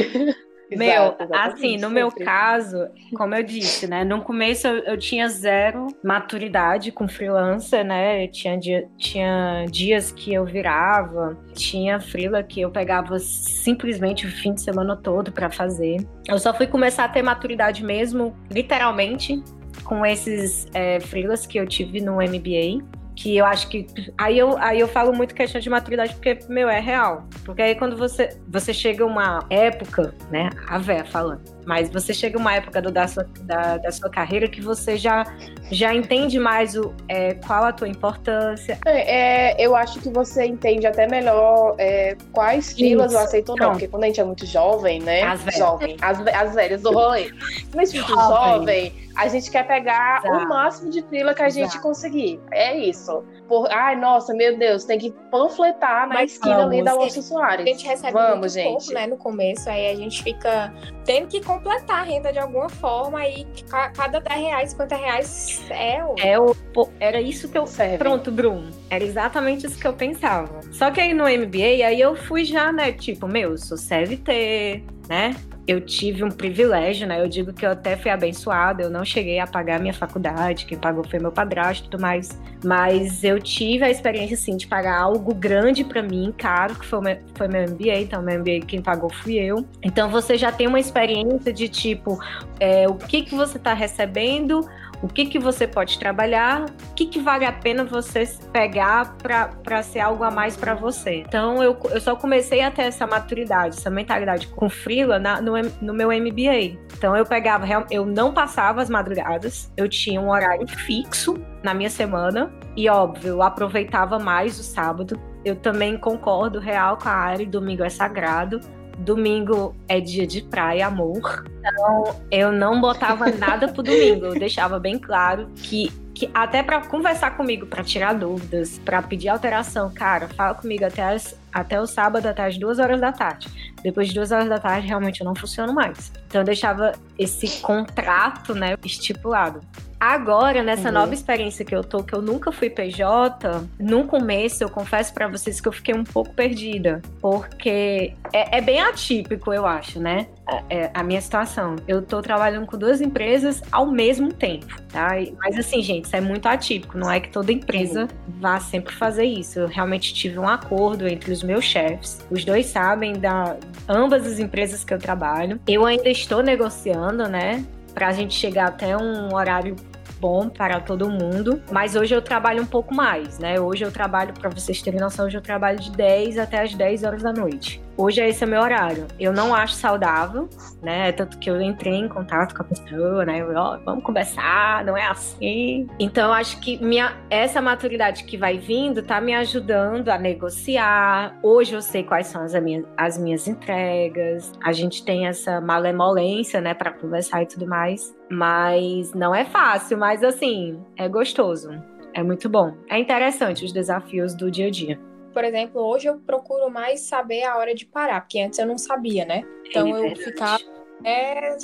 [0.73, 4.05] Meu, Exato, assim, no meu caso, como eu disse, né?
[4.05, 8.23] No começo eu, eu tinha zero maturidade com freelancer, né?
[8.23, 14.31] Eu tinha, dia- tinha dias que eu virava, tinha freela que eu pegava simplesmente o
[14.31, 15.97] fim de semana todo pra fazer.
[16.25, 19.43] Eu só fui começar a ter maturidade mesmo, literalmente,
[19.83, 22.81] com esses é, freelas que eu tive no MBA.
[23.15, 23.85] Que eu acho que.
[24.17, 27.27] Aí eu, aí eu falo muito questão de maturidade, porque, meu, é real.
[27.43, 30.49] Porque aí quando você, você chega uma época, né?
[30.67, 31.41] A véia falando.
[31.65, 35.25] Mas você chega uma época do- da, sua, da, da sua carreira que você já,
[35.71, 38.79] já entende mais o, é, qual a tua importância.
[38.85, 43.49] É, é, eu acho que você entende até melhor é, quais filas Isso, eu aceito
[43.49, 43.71] ou não.
[43.71, 45.23] Porque quando a gente é muito jovem, né?
[45.23, 45.59] As velhas.
[45.59, 47.29] Jovem, as, as velhas do rolê.
[47.71, 48.93] Quando a gente é muito Jovem.
[49.15, 50.45] a gente quer pegar Exato.
[50.45, 51.81] o máximo de fila que a gente Exato.
[51.81, 52.39] conseguir.
[52.51, 53.23] É isso.
[53.47, 56.85] Por, ai, nossa, meu Deus, tem que panfletar na Mas esquina ali vamos.
[56.85, 57.65] da Alonso Soares.
[57.65, 58.67] A gente recebe Vamos, muito gente.
[58.69, 62.69] pouco, né, no começo, aí a gente fica tendo que completar a renda de alguma
[62.69, 66.15] forma e ca- cada 10 reais, 50 reais é o...
[66.19, 67.65] É o, pô, era isso que eu.
[67.67, 67.97] Serve.
[67.97, 68.69] Pronto, Bruno.
[68.89, 70.61] Era exatamente isso que eu pensava.
[70.71, 72.91] Só que aí no MBA, aí eu fui já, né?
[72.91, 75.35] Tipo, meu, eu sou CLT, né?
[75.67, 77.21] Eu tive um privilégio, né?
[77.21, 80.77] Eu digo que eu até fui abençoada, eu não cheguei a pagar minha faculdade, quem
[80.77, 82.39] pagou foi meu padrasto e tudo mais.
[82.63, 87.01] Mas eu tive a experiência, assim, de pagar algo grande pra mim, caro, que foi,
[87.01, 89.65] meu, foi meu MBA, então meu MBA quem pagou fui eu.
[89.81, 92.19] Então você já tem uma experiência de tipo,
[92.59, 94.67] é, o que que você tá recebendo,
[95.01, 99.81] o que que você pode trabalhar, o que que vale a pena você pegar para
[99.81, 101.23] ser algo a mais para você.
[101.27, 105.53] Então eu, eu só comecei a ter essa maturidade, essa mentalidade com freela na- no,
[105.81, 106.77] no meu MBA.
[106.97, 111.89] Então eu pegava, eu não passava as madrugadas, eu tinha um horário fixo na minha
[111.89, 115.19] semana e óbvio, eu aproveitava mais o sábado.
[115.43, 118.59] Eu também concordo real com a área, domingo é sagrado.
[118.99, 121.45] Domingo é dia de praia, amor.
[121.63, 124.25] Então, eu não botava nada pro domingo.
[124.25, 129.29] Eu deixava bem claro que, que até pra conversar comigo, pra tirar dúvidas, pra pedir
[129.29, 133.47] alteração, cara, fala comigo até, as- até o sábado, até as duas horas da tarde.
[133.83, 136.11] Depois de duas horas da tarde, realmente eu não funciono mais.
[136.27, 139.61] Então, eu deixava esse contrato, né, estipulado.
[139.99, 140.95] Agora, nessa Uhum.
[140.95, 145.27] nova experiência que eu tô, que eu nunca fui PJ, no começo eu confesso pra
[145.27, 147.03] vocês que eu fiquei um pouco perdida.
[147.21, 150.25] Porque é, é bem atípico, eu acho, né?
[150.47, 151.75] A, é, a minha situação.
[151.87, 155.11] Eu tô trabalhando com duas empresas ao mesmo tempo, tá?
[155.37, 156.97] Mas assim, gente, isso é muito atípico.
[156.97, 159.59] Não é que toda empresa vá sempre fazer isso.
[159.59, 162.25] Eu realmente tive um acordo entre os meus chefes.
[162.29, 163.55] Os dois sabem da
[163.87, 165.59] ambas as empresas que eu trabalho.
[165.67, 167.63] Eu ainda estou negociando, né?
[167.93, 169.75] Pra gente chegar até um horário
[170.21, 173.59] bom para todo mundo, mas hoje eu trabalho um pouco mais, né?
[173.59, 177.03] Hoje eu trabalho, para vocês terem noção, hoje eu trabalho de 10 até as 10
[177.03, 177.81] horas da noite.
[177.97, 179.07] Hoje esse é meu horário.
[179.19, 180.49] Eu não acho saudável,
[180.81, 181.11] né?
[181.11, 183.41] Tanto que eu entrei em contato com a pessoa, né?
[183.41, 185.87] Eu, ó, vamos conversar, não é assim.
[185.99, 191.37] Então acho que minha, essa maturidade que vai vindo tá me ajudando a negociar.
[191.43, 194.51] Hoje eu sei quais são as minhas, as minhas entregas.
[194.63, 198.15] A gente tem essa malemolência, né, para conversar e tudo mais.
[198.29, 201.69] Mas não é fácil, mas assim, é gostoso.
[202.13, 202.73] É muito bom.
[202.89, 205.10] É interessante os desafios do dia a dia.
[205.33, 208.77] Por exemplo, hoje eu procuro mais saber a hora de parar, porque antes eu não
[208.77, 209.43] sabia, né?
[209.67, 210.61] Então É eu ficava
[211.03, 211.57] é,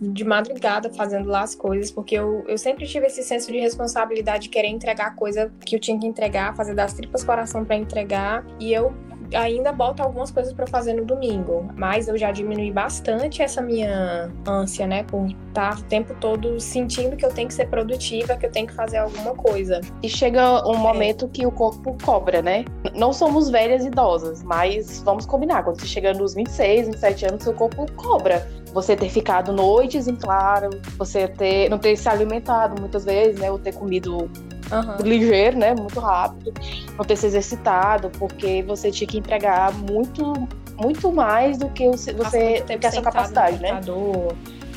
[0.00, 4.44] de madrugada fazendo lá as coisas, porque eu, eu sempre tive esse senso de responsabilidade
[4.44, 7.76] de querer entregar a coisa que eu tinha que entregar, fazer das tripas coração pra
[7.76, 8.94] entregar, e eu
[9.34, 14.30] ainda boto algumas coisas pra fazer no domingo, mas eu já diminui bastante essa minha
[14.46, 18.46] ânsia, né, por estar o tempo todo sentindo que eu tenho que ser produtiva, que
[18.46, 19.80] eu tenho que fazer alguma coisa.
[20.02, 22.64] E chega um momento que o corpo cobra, né?
[22.94, 25.62] Não somos velhas idosas, mas vamos combinar.
[25.62, 28.46] Quando você chega nos 26, 27 anos, seu corpo cobra.
[28.72, 33.50] Você ter ficado noites em claro, você ter não ter se alimentado muitas vezes, né?
[33.50, 34.30] Ou ter comido
[34.70, 34.96] Aham.
[35.02, 35.74] ligeiro, né?
[35.74, 36.52] Muito rápido,
[36.96, 40.32] não ter se exercitado, porque você tinha que entregar muito,
[40.76, 43.80] muito mais do que você tempo que a sua capacidade, né?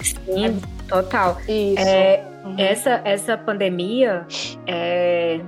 [0.03, 1.37] Sim, total.
[1.47, 1.79] Isso.
[1.79, 2.55] É, Uhum.
[2.57, 4.25] essa, essa pandemia
[4.65, 5.39] é,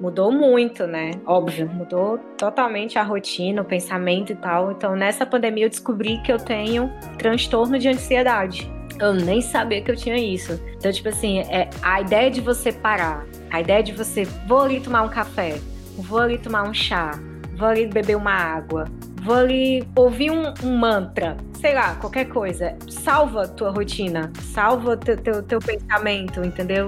[0.00, 1.10] mudou muito, né?
[1.26, 4.72] Óbvio, mudou totalmente a rotina, o pensamento e tal.
[4.72, 8.70] Então, nessa pandemia, eu descobri que eu tenho transtorno de ansiedade.
[9.00, 10.60] Eu nem sabia que eu tinha isso.
[10.76, 14.80] Então, tipo assim, é, a ideia de você parar, a ideia de você, vou ali
[14.80, 15.58] tomar um café,
[15.96, 17.12] vou ali tomar um chá,
[17.56, 18.86] vou ali beber uma água,
[19.22, 22.76] vou ali ouvir um, um mantra, sei lá, qualquer coisa.
[22.88, 26.86] Salva tua rotina, salva teu, teu, teu pensamento, entendeu?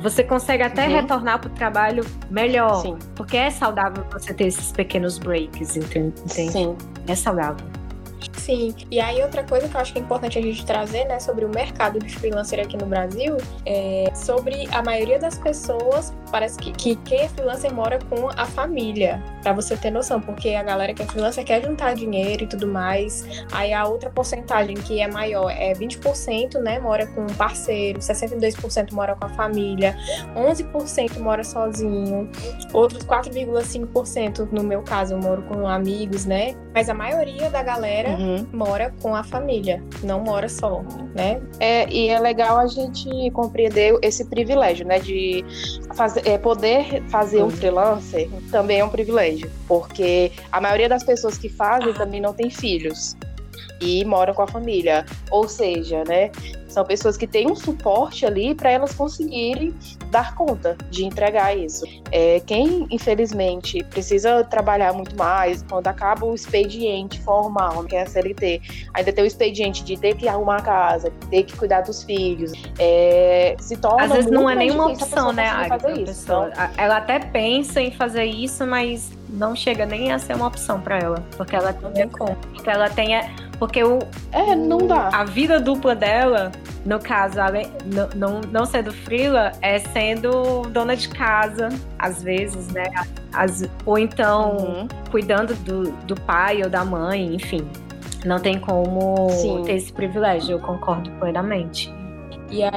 [0.00, 0.94] Você consegue até Uhum.
[0.94, 2.80] retornar pro trabalho melhor.
[2.80, 6.52] Sim, Porque é saudável você ter esses pequenos breaks, enten- entende?
[6.52, 6.76] sim.
[7.06, 7.66] É saudável.
[8.32, 11.20] Sim, e aí outra coisa que eu acho que é importante a gente trazer, né,
[11.20, 16.58] sobre o mercado de freelancer aqui no Brasil, é sobre a maioria das pessoas, parece
[16.58, 20.62] que, que quem é freelancer mora com a família, pra você ter noção, porque a
[20.62, 25.00] galera que é freelancer quer juntar dinheiro e tudo mais, aí a outra porcentagem que
[25.00, 29.96] é maior é 20%, né, mora com um parceiro, 62% mora com a família,
[30.36, 32.28] 11% mora sozinho,
[32.72, 38.09] outros 4,5% no meu caso eu moro com amigos, né, mas a maioria da galera
[38.16, 38.46] Uhum.
[38.52, 40.82] mora com a família, não mora só,
[41.14, 41.40] né?
[41.58, 44.98] É, e é legal a gente compreender esse privilégio, né?
[44.98, 45.44] De
[45.94, 47.50] fazer, é, poder fazer um Uhum.
[47.50, 49.50] freelancer também é um privilégio.
[49.66, 53.16] Porque a maioria das pessoas que fazem também não tem filhos.
[53.80, 55.06] E moram com a família.
[55.30, 56.30] Ou seja, né?
[56.70, 59.74] São pessoas que têm um suporte ali para elas conseguirem
[60.10, 61.84] dar conta de entregar isso.
[62.12, 68.06] É, quem, infelizmente, precisa trabalhar muito mais, quando acaba o expediente formal, que é a
[68.06, 68.60] CLT,
[68.94, 72.52] ainda tem o expediente de ter que arrumar a casa, ter que cuidar dos filhos,
[72.78, 75.88] é, se torna Às vezes não é nenhuma opção, né, Agatha?
[75.88, 76.04] A isso.
[76.04, 80.46] pessoa- Então, Ela até pensa em fazer isso, mas não chega nem a ser uma
[80.46, 81.24] opção pra ela.
[81.36, 82.34] Porque ela Não tem como.
[82.54, 83.10] porque ela tem.
[83.60, 83.98] Porque o,
[84.32, 85.10] é, não dá.
[85.12, 86.50] a vida dupla dela,
[86.84, 91.68] no caso, além, não, não, não sendo frila, é sendo dona de casa,
[91.98, 92.84] às vezes, né?
[93.34, 94.88] As- ou então Uhum.
[95.10, 97.68] cuidando do, do pai ou da mãe, enfim.
[98.24, 99.62] Não tem como Sim.
[99.64, 101.92] ter esse privilégio, eu concordo plenamente.
[102.50, 102.70] E aí,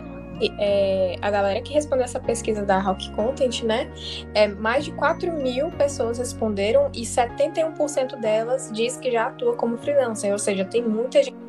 [0.60, 3.90] é, a galera que respondeu essa pesquisa da Rock Content, né?
[4.34, 9.78] É, mais de 4 mil pessoas responderam e 71% delas diz que já atua como
[9.78, 10.32] freelancer.
[10.32, 11.43] Ou seja, tem muita gente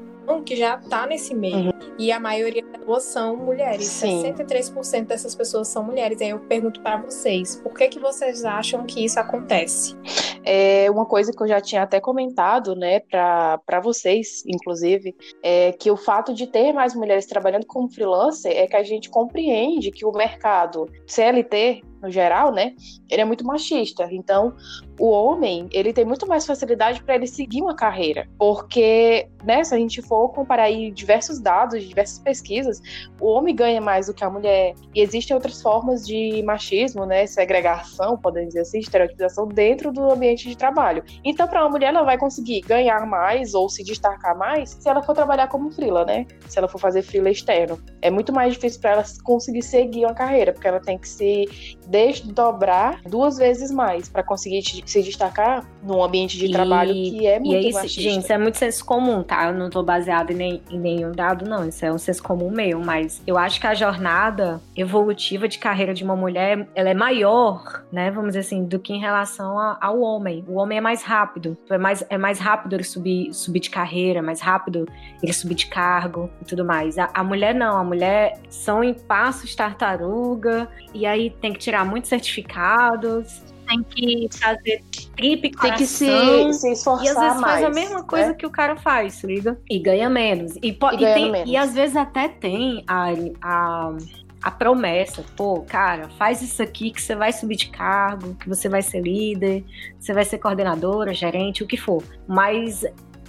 [0.45, 1.73] que já tá nesse meio.
[1.99, 3.87] E a maioria delas são mulheres.
[3.87, 4.23] Sim.
[4.23, 6.21] 63% dessas pessoas são mulheres.
[6.21, 9.97] Aí eu pergunto para vocês, por que, que vocês acham que isso acontece?
[10.45, 15.91] É uma coisa que eu já tinha até comentado, né, para vocês, inclusive, é que
[15.91, 20.05] o fato de ter mais mulheres trabalhando como freelancer é que a gente compreende que
[20.05, 22.75] o mercado CLT, no geral, né,
[23.11, 24.07] ele é muito machista.
[24.11, 24.55] Então,
[25.01, 29.75] o homem, ele tem muito mais facilidade para ele seguir uma carreira, porque, né, se
[29.75, 32.81] a gente for comparar aí diversos dados, diversas pesquisas,
[33.21, 37.27] o homem ganha mais do que a mulher, e existem outras formas de machismo, né,
[37.27, 41.03] segregação, podemos dizer assim, estereotipização dentro do ambiente de trabalho.
[41.25, 45.03] Então, para uma mulher, ela vai conseguir ganhar mais ou se destacar mais se ela
[45.03, 46.27] for trabalhar como frila, né?
[46.49, 47.81] Se ela for fazer frila externo.
[48.03, 51.47] É muito mais difícil para ela conseguir seguir uma carreira, porque ela tem que se
[51.95, 57.39] desdobrar duas vezes mais para conseguir se destacar num ambiente de trabalho e, que é
[57.39, 58.01] muito e é isso, machista.
[58.01, 59.47] Gente, isso é muito senso comum, tá?
[59.47, 61.69] Eu não tô baseado em, nem, em nenhum dado, não.
[61.69, 65.95] Isso é um senso comum meu, mas eu acho que a jornada evolutiva de carreira
[65.95, 68.11] de uma mulher, ela é maior, né?
[68.11, 70.45] Vamos dizer assim, do que em relação a, ao homem.
[70.49, 74.21] O homem é mais rápido, é mais, é mais rápido ele subir, subir de carreira,
[74.21, 74.89] mais rápido
[75.23, 76.99] ele subir de cargo e tudo mais.
[76.99, 81.84] A, a mulher não, a mulher são em passos tartaruga, e aí tem que tirar
[81.85, 84.83] muitos certificados, tem que fazer
[85.17, 88.29] trip coração, Tem que se, se esforçar E às vezes mais, faz a mesma coisa
[88.29, 88.35] né?
[88.35, 89.59] que o cara faz, liga?
[89.69, 90.57] E ganha menos.
[90.57, 91.51] E, e, e, tem, menos.
[91.51, 93.09] e às vezes até tem a,
[93.43, 93.97] a,
[94.43, 98.69] a promessa, pô, cara, faz isso aqui que você vai subir de cargo, que você
[98.69, 99.65] vai ser líder,
[99.99, 102.03] você vai ser coordenadora, gerente, o que for.
[102.27, 102.85] Mas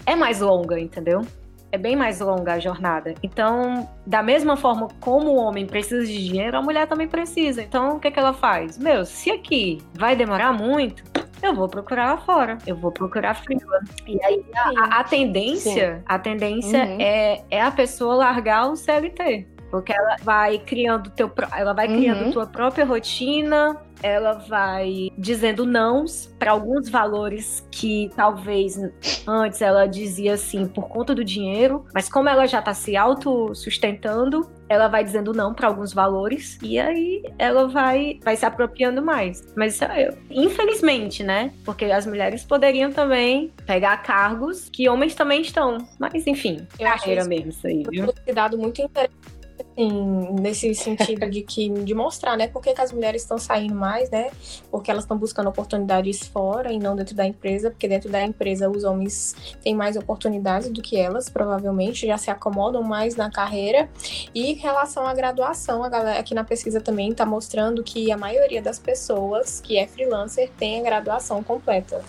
[0.06, 1.26] é mais longa, entendeu?
[1.72, 3.14] É bem mais longa a jornada.
[3.22, 7.62] Então, da mesma forma como o homem precisa de dinheiro, a mulher também precisa.
[7.62, 8.78] Então, o que, é que ela faz?
[8.78, 11.04] Meu, se aqui vai demorar muito,
[11.42, 12.58] eu vou procurar lá fora.
[12.66, 13.82] Eu vou procurar freela.
[14.08, 16.04] E aí a, a tendência, Sim.
[16.06, 16.98] a tendência uhum.
[17.00, 19.48] é, é a pessoa largar o CLT.
[19.76, 22.32] Porque ela vai criando teu, ela vai criando uhum.
[22.32, 28.80] tua própria rotina, ela vai dizendo nãos para alguns valores que talvez
[29.28, 34.50] antes ela dizia assim por conta do dinheiro, mas como ela já está se autossustentando,
[34.68, 39.44] ela vai dizendo não para alguns valores e aí ela vai vai se apropriando mais.
[39.56, 41.54] Mas é, infelizmente, né?
[41.64, 45.78] Porque as mulheres poderiam também pegar cargos que homens também estão.
[46.00, 48.14] Mas enfim, eu acho mesmo isso aí, viu?
[48.34, 49.35] dado muito interessante
[49.78, 53.76] Sim, nesse sentido de que de mostrar, né, por que, que as mulheres estão saindo
[53.76, 54.32] mais, né?
[54.72, 58.70] Porque elas estão buscando oportunidades fora e não dentro da empresa, porque dentro da empresa
[58.70, 63.90] os homens têm mais oportunidades do que elas, provavelmente, já se acomodam mais na carreira.
[64.34, 68.18] E em relação à graduação, a galera aqui na pesquisa também está mostrando que a
[68.18, 72.02] maioria das pessoas que é freelancer tem a graduação completa,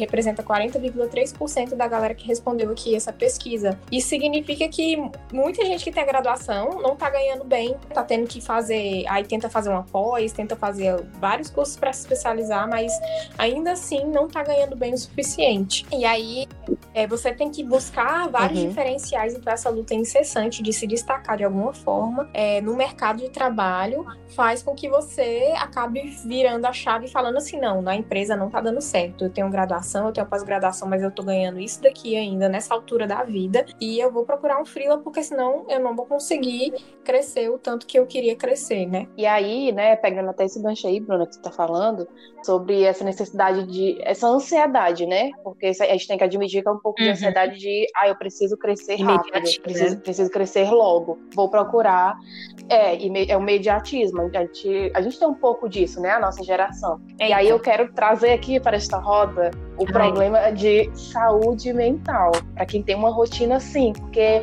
[0.00, 3.78] que representa 40,3% da galera que respondeu aqui essa pesquisa.
[3.92, 4.96] Isso significa que
[5.32, 9.24] muita gente que tem a graduação não está ganhando bem, tá tendo que fazer, aí
[9.24, 12.92] tenta fazer uma pós, tenta fazer vários cursos para se especializar, mas
[13.36, 15.86] ainda assim não tá ganhando bem o suficiente.
[15.92, 16.46] E aí
[16.94, 18.68] é, você tem que buscar vários uhum.
[18.68, 23.28] diferenciais, então essa luta incessante de se destacar de alguma forma é, no mercado de
[23.30, 28.36] trabalho faz com que você acabe virando a chave e falando assim, não, na empresa
[28.36, 31.82] não tá dando certo, eu tenho graduação, eu tenho pós-graduação, mas eu tô ganhando isso
[31.82, 35.80] daqui ainda nessa altura da vida e eu vou procurar um freela porque senão eu
[35.80, 36.72] não vou conseguir
[37.04, 39.06] crescer o tanto que eu queria crescer, né?
[39.16, 42.06] E aí, né, pegando até esse gancho aí, Bruna, que você tá falando,
[42.42, 43.98] sobre essa necessidade de.
[44.02, 45.30] essa ansiedade, né?
[45.42, 47.06] Porque a gente tem que admitir que é um pouco uhum.
[47.06, 50.00] de ansiedade de, ah, eu preciso crescer rápido, preciso, né?
[50.02, 52.16] preciso crescer logo, vou procurar.
[52.68, 52.96] É,
[53.30, 54.22] é o mediatismo.
[54.22, 56.10] A gente, a gente tem um pouco disso, né?
[56.10, 57.00] A nossa geração.
[57.10, 57.24] Eita.
[57.24, 59.50] E aí eu quero trazer aqui para esta roda
[59.80, 59.92] o Ai.
[59.92, 64.42] problema de saúde mental, para quem tem uma rotina assim, porque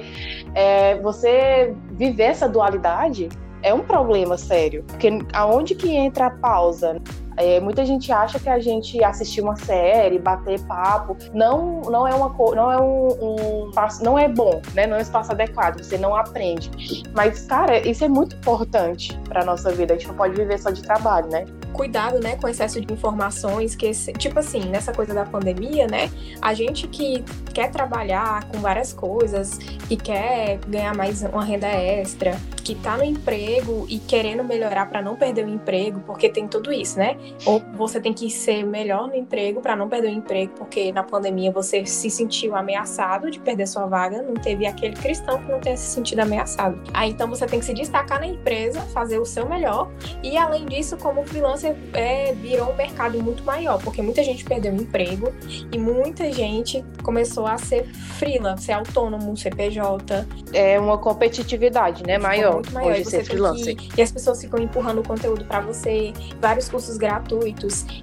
[0.56, 3.30] é, você viver essa dualidade
[3.62, 7.00] é um problema sério, porque aonde que entra a pausa?
[7.38, 12.13] É, muita gente acha que a gente assistir uma série, bater papo, não, não é
[12.13, 13.71] uma não é um, um
[14.02, 14.88] não é bom, né?
[14.88, 16.71] Não é um espaço adequado, você não aprende.
[17.15, 19.93] Mas, cara, isso é muito importante para nossa vida.
[19.93, 21.45] A gente não pode viver só de trabalho, né?
[21.73, 26.10] Cuidado, né, com excesso de informações, que tipo assim, nessa coisa da pandemia, né?
[26.41, 27.23] A gente que
[27.54, 33.04] quer trabalhar com várias coisas, que quer ganhar mais uma renda extra, que tá no
[33.04, 37.15] emprego e querendo melhorar para não perder o emprego, porque tem tudo isso, né?
[37.46, 41.04] Ou você tem que ser melhor no emprego para não perder o emprego, porque na
[41.04, 45.60] pandemia você se sentiu ameaçado de perder sua vaga, não teve aquele cristão que não
[45.60, 46.80] tenha se sentido ameaçado.
[46.94, 49.90] Aí então você tem que se destacar na empresa, fazer o seu melhor,
[50.24, 54.74] e além disso, como freelancer, é, virou um mercado muito maior, porque muita gente perdeu
[54.74, 55.32] o emprego
[55.72, 57.86] e muita gente começou a ser
[58.18, 60.26] freela, ser autônomo, CPJ.
[60.54, 62.62] É uma competitividade, né, maior.
[62.72, 62.92] maior.
[62.92, 63.76] hoje ser freelancer.
[63.76, 67.16] que, e as pessoas ficam empurrando o conteúdo pra você, vários cursos gratuitos,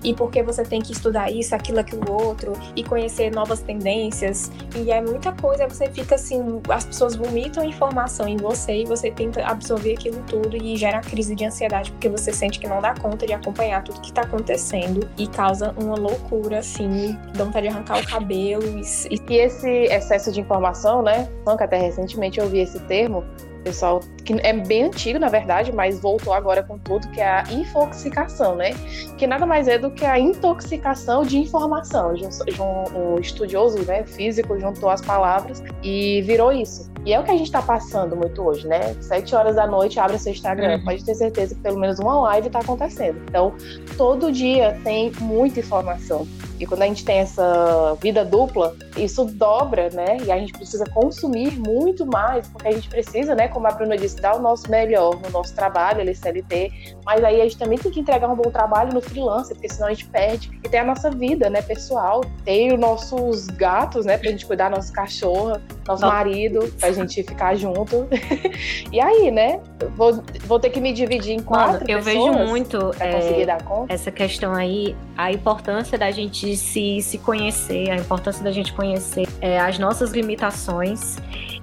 [0.02, 4.50] e porque você tem que estudar isso, aquilo, aquilo outro, e conhecer novas tendências.
[4.76, 9.10] E é muita coisa, você fica assim, as pessoas vomitam informação em você e você
[9.10, 12.94] tenta absorver aquilo tudo e gera crise de ansiedade, porque você sente que não dá
[12.94, 17.74] conta de acompanhar tudo que tá acontecendo e causa uma loucura, assim, dá vontade de
[17.74, 21.28] arrancar o cabelo e, e esse excesso de informação, né?
[21.56, 23.24] Que até recentemente eu vi esse termo,
[23.64, 27.44] pessoal, que é bem antigo, na verdade, mas voltou agora com tudo, que é a
[27.50, 28.70] infoxicação, né?
[29.16, 32.14] Que nada mais é do que a intoxicação de informação.
[32.14, 36.92] Um, um- estudioso, né, físico, juntou as palavras e virou isso.
[37.06, 38.94] E é o que a gente tá passando muito hoje, né?
[39.00, 40.78] Sete horas da noite, abre seu Instagram.
[40.78, 40.84] Uhum.
[40.84, 43.20] Pode ter certeza que pelo menos uma live tá acontecendo.
[43.28, 43.54] Então,
[43.96, 46.26] todo dia tem muita informação.
[46.58, 50.18] E quando a gente tem essa vida dupla, isso dobra, né?
[50.24, 53.48] E a gente precisa consumir muito mais, porque a gente precisa, né?
[53.48, 56.96] Como a Bruna disse, dar o nosso melhor no nosso trabalho, ele CLT.
[57.04, 59.88] Mas aí a gente também tem que entregar um bom trabalho no freelancer, porque senão
[59.88, 60.50] a gente perde.
[60.64, 62.22] E tem a nossa vida, né, pessoal.
[62.44, 66.06] Tem os nossos gatos, né, pra gente cuidar, nosso cachorro, nosso Nossa.
[66.06, 68.06] marido, pra gente ficar junto.
[68.92, 69.60] e aí, né?
[69.80, 73.06] eu Vou, vou ter que me dividir em Mano, quatro eu pessoas vejo muito pra
[73.06, 73.92] é, conseguir dar conta.
[73.92, 79.26] essa questão aí, a importância da gente se, se conhecer, a importância da gente conhecer
[79.40, 81.16] é, as nossas limitações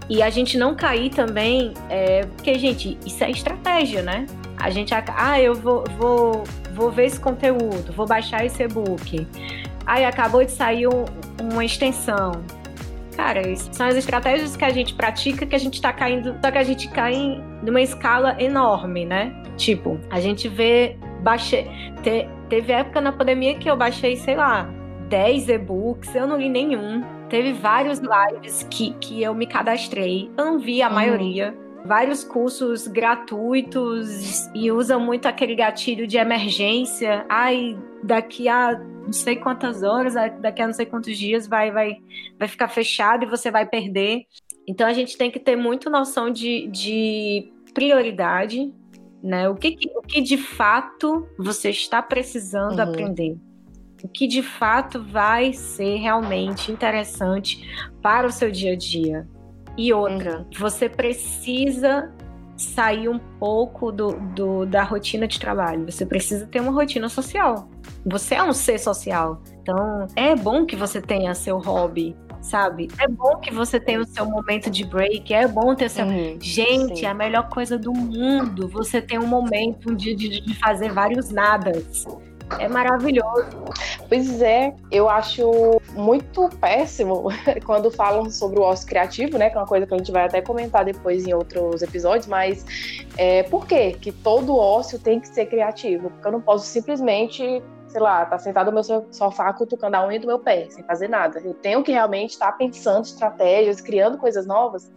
[0.10, 4.26] e a gente não cair também, é, porque, gente, isso é estratégia, né?
[4.58, 9.26] A gente, ah, eu vou, vou, vou ver esse conteúdo, vou baixar esse e-book.
[9.86, 11.06] Aí acabou de sair um-
[11.42, 12.44] uma extensão.
[13.16, 16.58] Cara, são as estratégias que a gente pratica que a gente tá caindo, só que
[16.58, 19.34] a gente cai em numa escala enorme, né?
[19.58, 21.68] Tipo, a gente vê, baixei,
[22.04, 24.70] te- teve época na pandemia que eu baixei, sei lá,
[25.08, 27.02] 10 e-books, eu não li nenhum.
[27.30, 30.96] Teve vários lives que, que eu me cadastrei, eu não vi a Uhum.
[30.96, 31.58] maioria.
[31.86, 37.26] Vários cursos gratuitos e usam muito aquele gatilho de emergência.
[37.30, 41.98] Ai, daqui a não sei quantas horas, daqui a não sei quantos dias vai, vai,
[42.38, 44.26] vai ficar fechado e você vai perder.
[44.68, 48.72] Então a gente tem que ter muito noção de, de prioridade,
[49.22, 49.48] né?
[49.50, 52.84] O que, o que de fato você está precisando Uhum.
[52.90, 53.38] aprender.
[54.04, 57.64] O que de fato vai ser realmente interessante
[58.02, 59.28] para o seu dia a dia.
[59.78, 62.12] E outra, você precisa
[62.58, 65.86] sair um pouco do, do- da rotina de trabalho.
[65.90, 67.70] Você precisa ter uma rotina social.
[68.06, 69.42] Você é um ser social.
[69.62, 72.90] Então, é bom que você tenha seu hobby, sabe?
[73.00, 75.34] É bom que você tenha o seu momento de break.
[75.34, 76.06] É bom ter seu.
[76.06, 76.38] Uhum.
[76.42, 77.06] Gente, Sim.
[77.06, 78.68] é a melhor coisa do mundo.
[78.70, 82.06] Você tem um momento, um dia de, de fazer vários nadas.
[82.60, 83.48] É maravilhoso.
[84.08, 87.30] Pois é, eu acho muito péssimo
[87.66, 89.50] quando falam sobre o ócio criativo, né?
[89.50, 92.66] Que é uma coisa que a gente vai até comentar depois em outros episódios, mas
[93.18, 93.96] é, por quê?
[94.00, 96.10] que todo ócio tem que ser criativo?
[96.10, 97.62] Porque eu não posso simplesmente,
[97.92, 100.84] sei lá, estar sentado no meu so- sofá cutucando a unha do meu pé, sem
[100.86, 101.40] fazer nada.
[101.40, 104.90] Eu tenho que realmente estar pensando estratégias, criando coisas novas.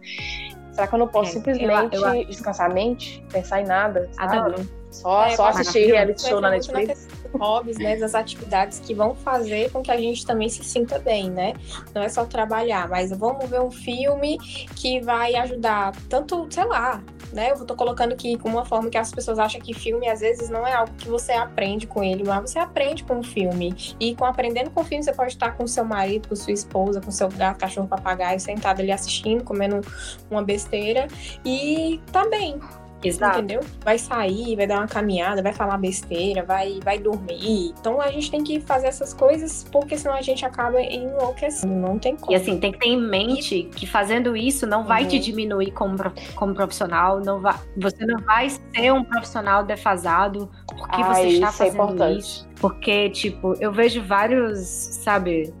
[0.71, 4.09] Será que eu não posso É, simplesmente eu- eu- descansar a mente, pensar em nada?
[4.13, 4.37] sabe?
[4.37, 4.69] Adoro.
[4.91, 7.07] Só, É, só assistir reality show na Netflix?
[7.37, 11.29] Hobbies, né, das atividades que vão fazer com que a gente também se sinta bem,
[11.29, 11.53] né?
[11.93, 14.37] Não é só trabalhar, mas vamos ver um filme
[14.75, 17.51] que vai ajudar tanto, sei lá, né?
[17.51, 20.49] Eu tô colocando aqui com uma forma que as pessoas acham que filme às vezes
[20.49, 23.75] não é algo que você aprende com ele, mas você aprende com o filme.
[23.99, 27.01] E com aprendendo com o filme, você pode estar com seu marido, com sua esposa,
[27.01, 29.81] com seu gato, cachorro, papagaio, sentado ali assistindo, comendo
[30.29, 31.07] uma besteira
[31.43, 32.59] e tá bem.
[33.07, 33.39] Exato.
[33.39, 33.61] Entendeu?
[33.83, 37.73] Vai sair, vai dar uma caminhada, vai falar besteira, vai, vai dormir.
[37.79, 41.73] Então a gente tem que fazer essas coisas, porque senão a gente acaba enlouquecendo.
[41.73, 42.31] Não tem como.
[42.31, 45.09] E assim, tem que ter em mente que fazendo isso não vai Uhum.
[45.09, 45.95] te diminuir como,
[46.35, 51.49] como profissional, não vai, você não vai ser um profissional defasado porque Ah, você está
[51.49, 52.19] isso é fazendo importante.
[52.19, 52.47] isso.
[52.59, 55.53] Porque, tipo, eu vejo vários, sabe,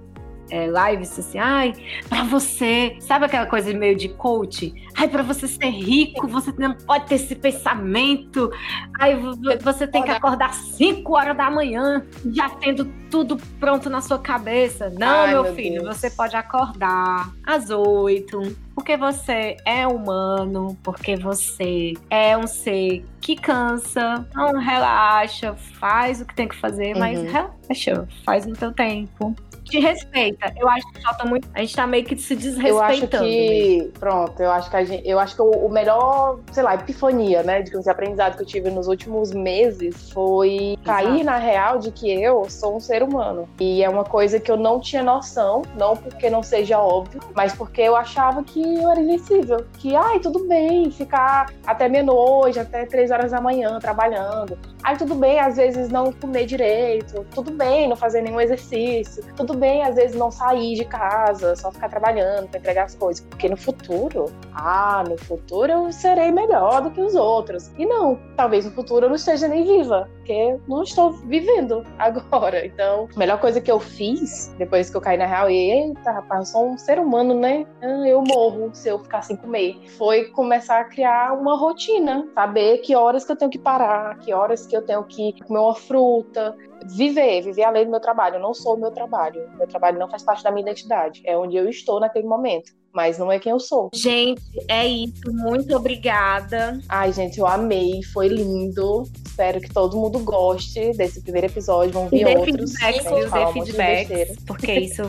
[0.49, 1.73] é, lives assim, ai,
[2.09, 4.73] pra você, sabe aquela coisa meio de coach?
[4.97, 8.51] Ai, pra você ser rico, você não pode ter esse pensamento.
[8.99, 13.89] Ai, vo- vo- você tem que acordar 5 horas da manhã, já tendo tudo pronto
[13.89, 14.89] na sua cabeça.
[14.97, 15.97] Não, Ai, meu, meu filho, Deus.
[15.97, 18.65] você pode acordar às 8.
[18.75, 26.25] Porque você é humano, porque você é um ser que cansa, não relaxa, faz o
[26.25, 27.25] que tem que fazer, mas Uhum.
[27.25, 29.33] relaxa, faz no teu tempo.
[29.65, 30.53] Te respeita.
[30.57, 31.49] Eu acho que falta muito.
[31.53, 32.69] A gente tá meio que se desrespeitando.
[32.69, 33.91] Eu acho que.
[33.99, 37.43] Pronto, eu acho que a gente, eu acho que o, o melhor, sei lá, epifania,
[37.43, 37.61] né?
[37.61, 42.09] De esse aprendizado que eu tive nos últimos meses foi cair na real de que
[42.09, 43.49] eu sou um ser humano.
[43.59, 47.53] E é uma coisa que eu não tinha noção, não porque não seja óbvio, mas
[47.53, 49.65] porque eu achava que eu era invencível.
[49.77, 54.57] Que, ai, tudo bem, ficar até meia-noite, até três horas da manhã trabalhando.
[54.83, 57.25] Ai, tudo bem, às vezes não comer direito.
[57.33, 59.23] Tudo bem não fazer nenhum exercício.
[59.35, 63.25] Tudo bem, às vezes, não sair de casa, só ficar trabalhando para entregar as coisas.
[63.25, 67.71] Porque no futuro, ah, no futuro eu serei melhor do que os outros.
[67.77, 72.65] E não, talvez no futuro eu não esteja nem viva, porque não estou vivendo agora.
[72.65, 76.11] Então, a melhor coisa que eu fiz depois que eu caí na real, e eita,
[76.11, 77.65] rapaz, eu sou um ser humano, né?
[77.81, 79.75] Ah, eu morro se eu ficar sem comer.
[79.97, 84.33] Foi começar a criar uma rotina, saber que horas que eu tenho que parar, que
[84.33, 86.55] horas que eu tenho que comer uma fruta,
[86.87, 88.35] viver, viver além do meu trabalho.
[88.35, 89.49] Eu não sou o meu trabalho.
[89.57, 91.21] Meu trabalho não faz parte da minha identidade.
[91.25, 92.71] É onde eu estou naquele momento.
[92.93, 93.89] Mas não é quem eu sou.
[93.93, 95.21] Gente, é isso.
[95.27, 96.79] Muito obrigada.
[96.87, 98.01] Ai, gente, eu amei.
[98.13, 99.03] Foi lindo.
[99.25, 101.91] Espero que todo mundo goste desse primeiro episódio.
[101.91, 102.71] Vão vir outros.
[102.71, 103.29] feedbacks, viu?
[103.29, 104.45] falar Dê feedbacks.
[104.45, 105.01] Porque isso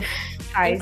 [0.47, 0.81] faz.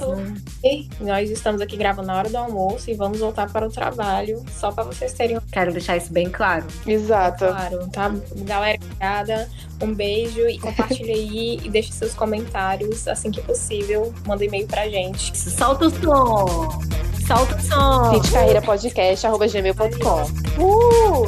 [0.63, 4.43] E nós estamos aqui gravando na hora do almoço e vamos voltar para o trabalho,
[4.59, 6.66] só para vocês terem um Quero deixar isso bem claro.
[6.86, 7.45] Exato.
[7.45, 8.13] claro, tá?
[8.38, 9.49] Galera, obrigada.
[9.82, 14.13] Um beijo e compartilha aí e deixe seus comentários assim que possível.
[14.26, 15.38] Manda um e-mail pra gente.
[15.38, 16.82] Solta o som.
[17.28, 18.13] Solta o som.
[18.13, 20.24] Fit Carreira Podcast, arroba gmail.com.
[20.61, 21.24] Uh!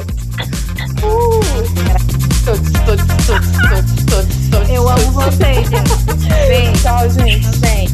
[1.04, 2.18] Uh!
[2.48, 4.70] Todos, todos, todos, todos, todos, todos.
[4.70, 6.48] Eu amo vocês, gente.
[6.48, 6.82] Beijo.
[6.82, 7.58] Tchau, gente.
[7.58, 7.88] Bem.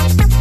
[0.00, 0.39] Thank you.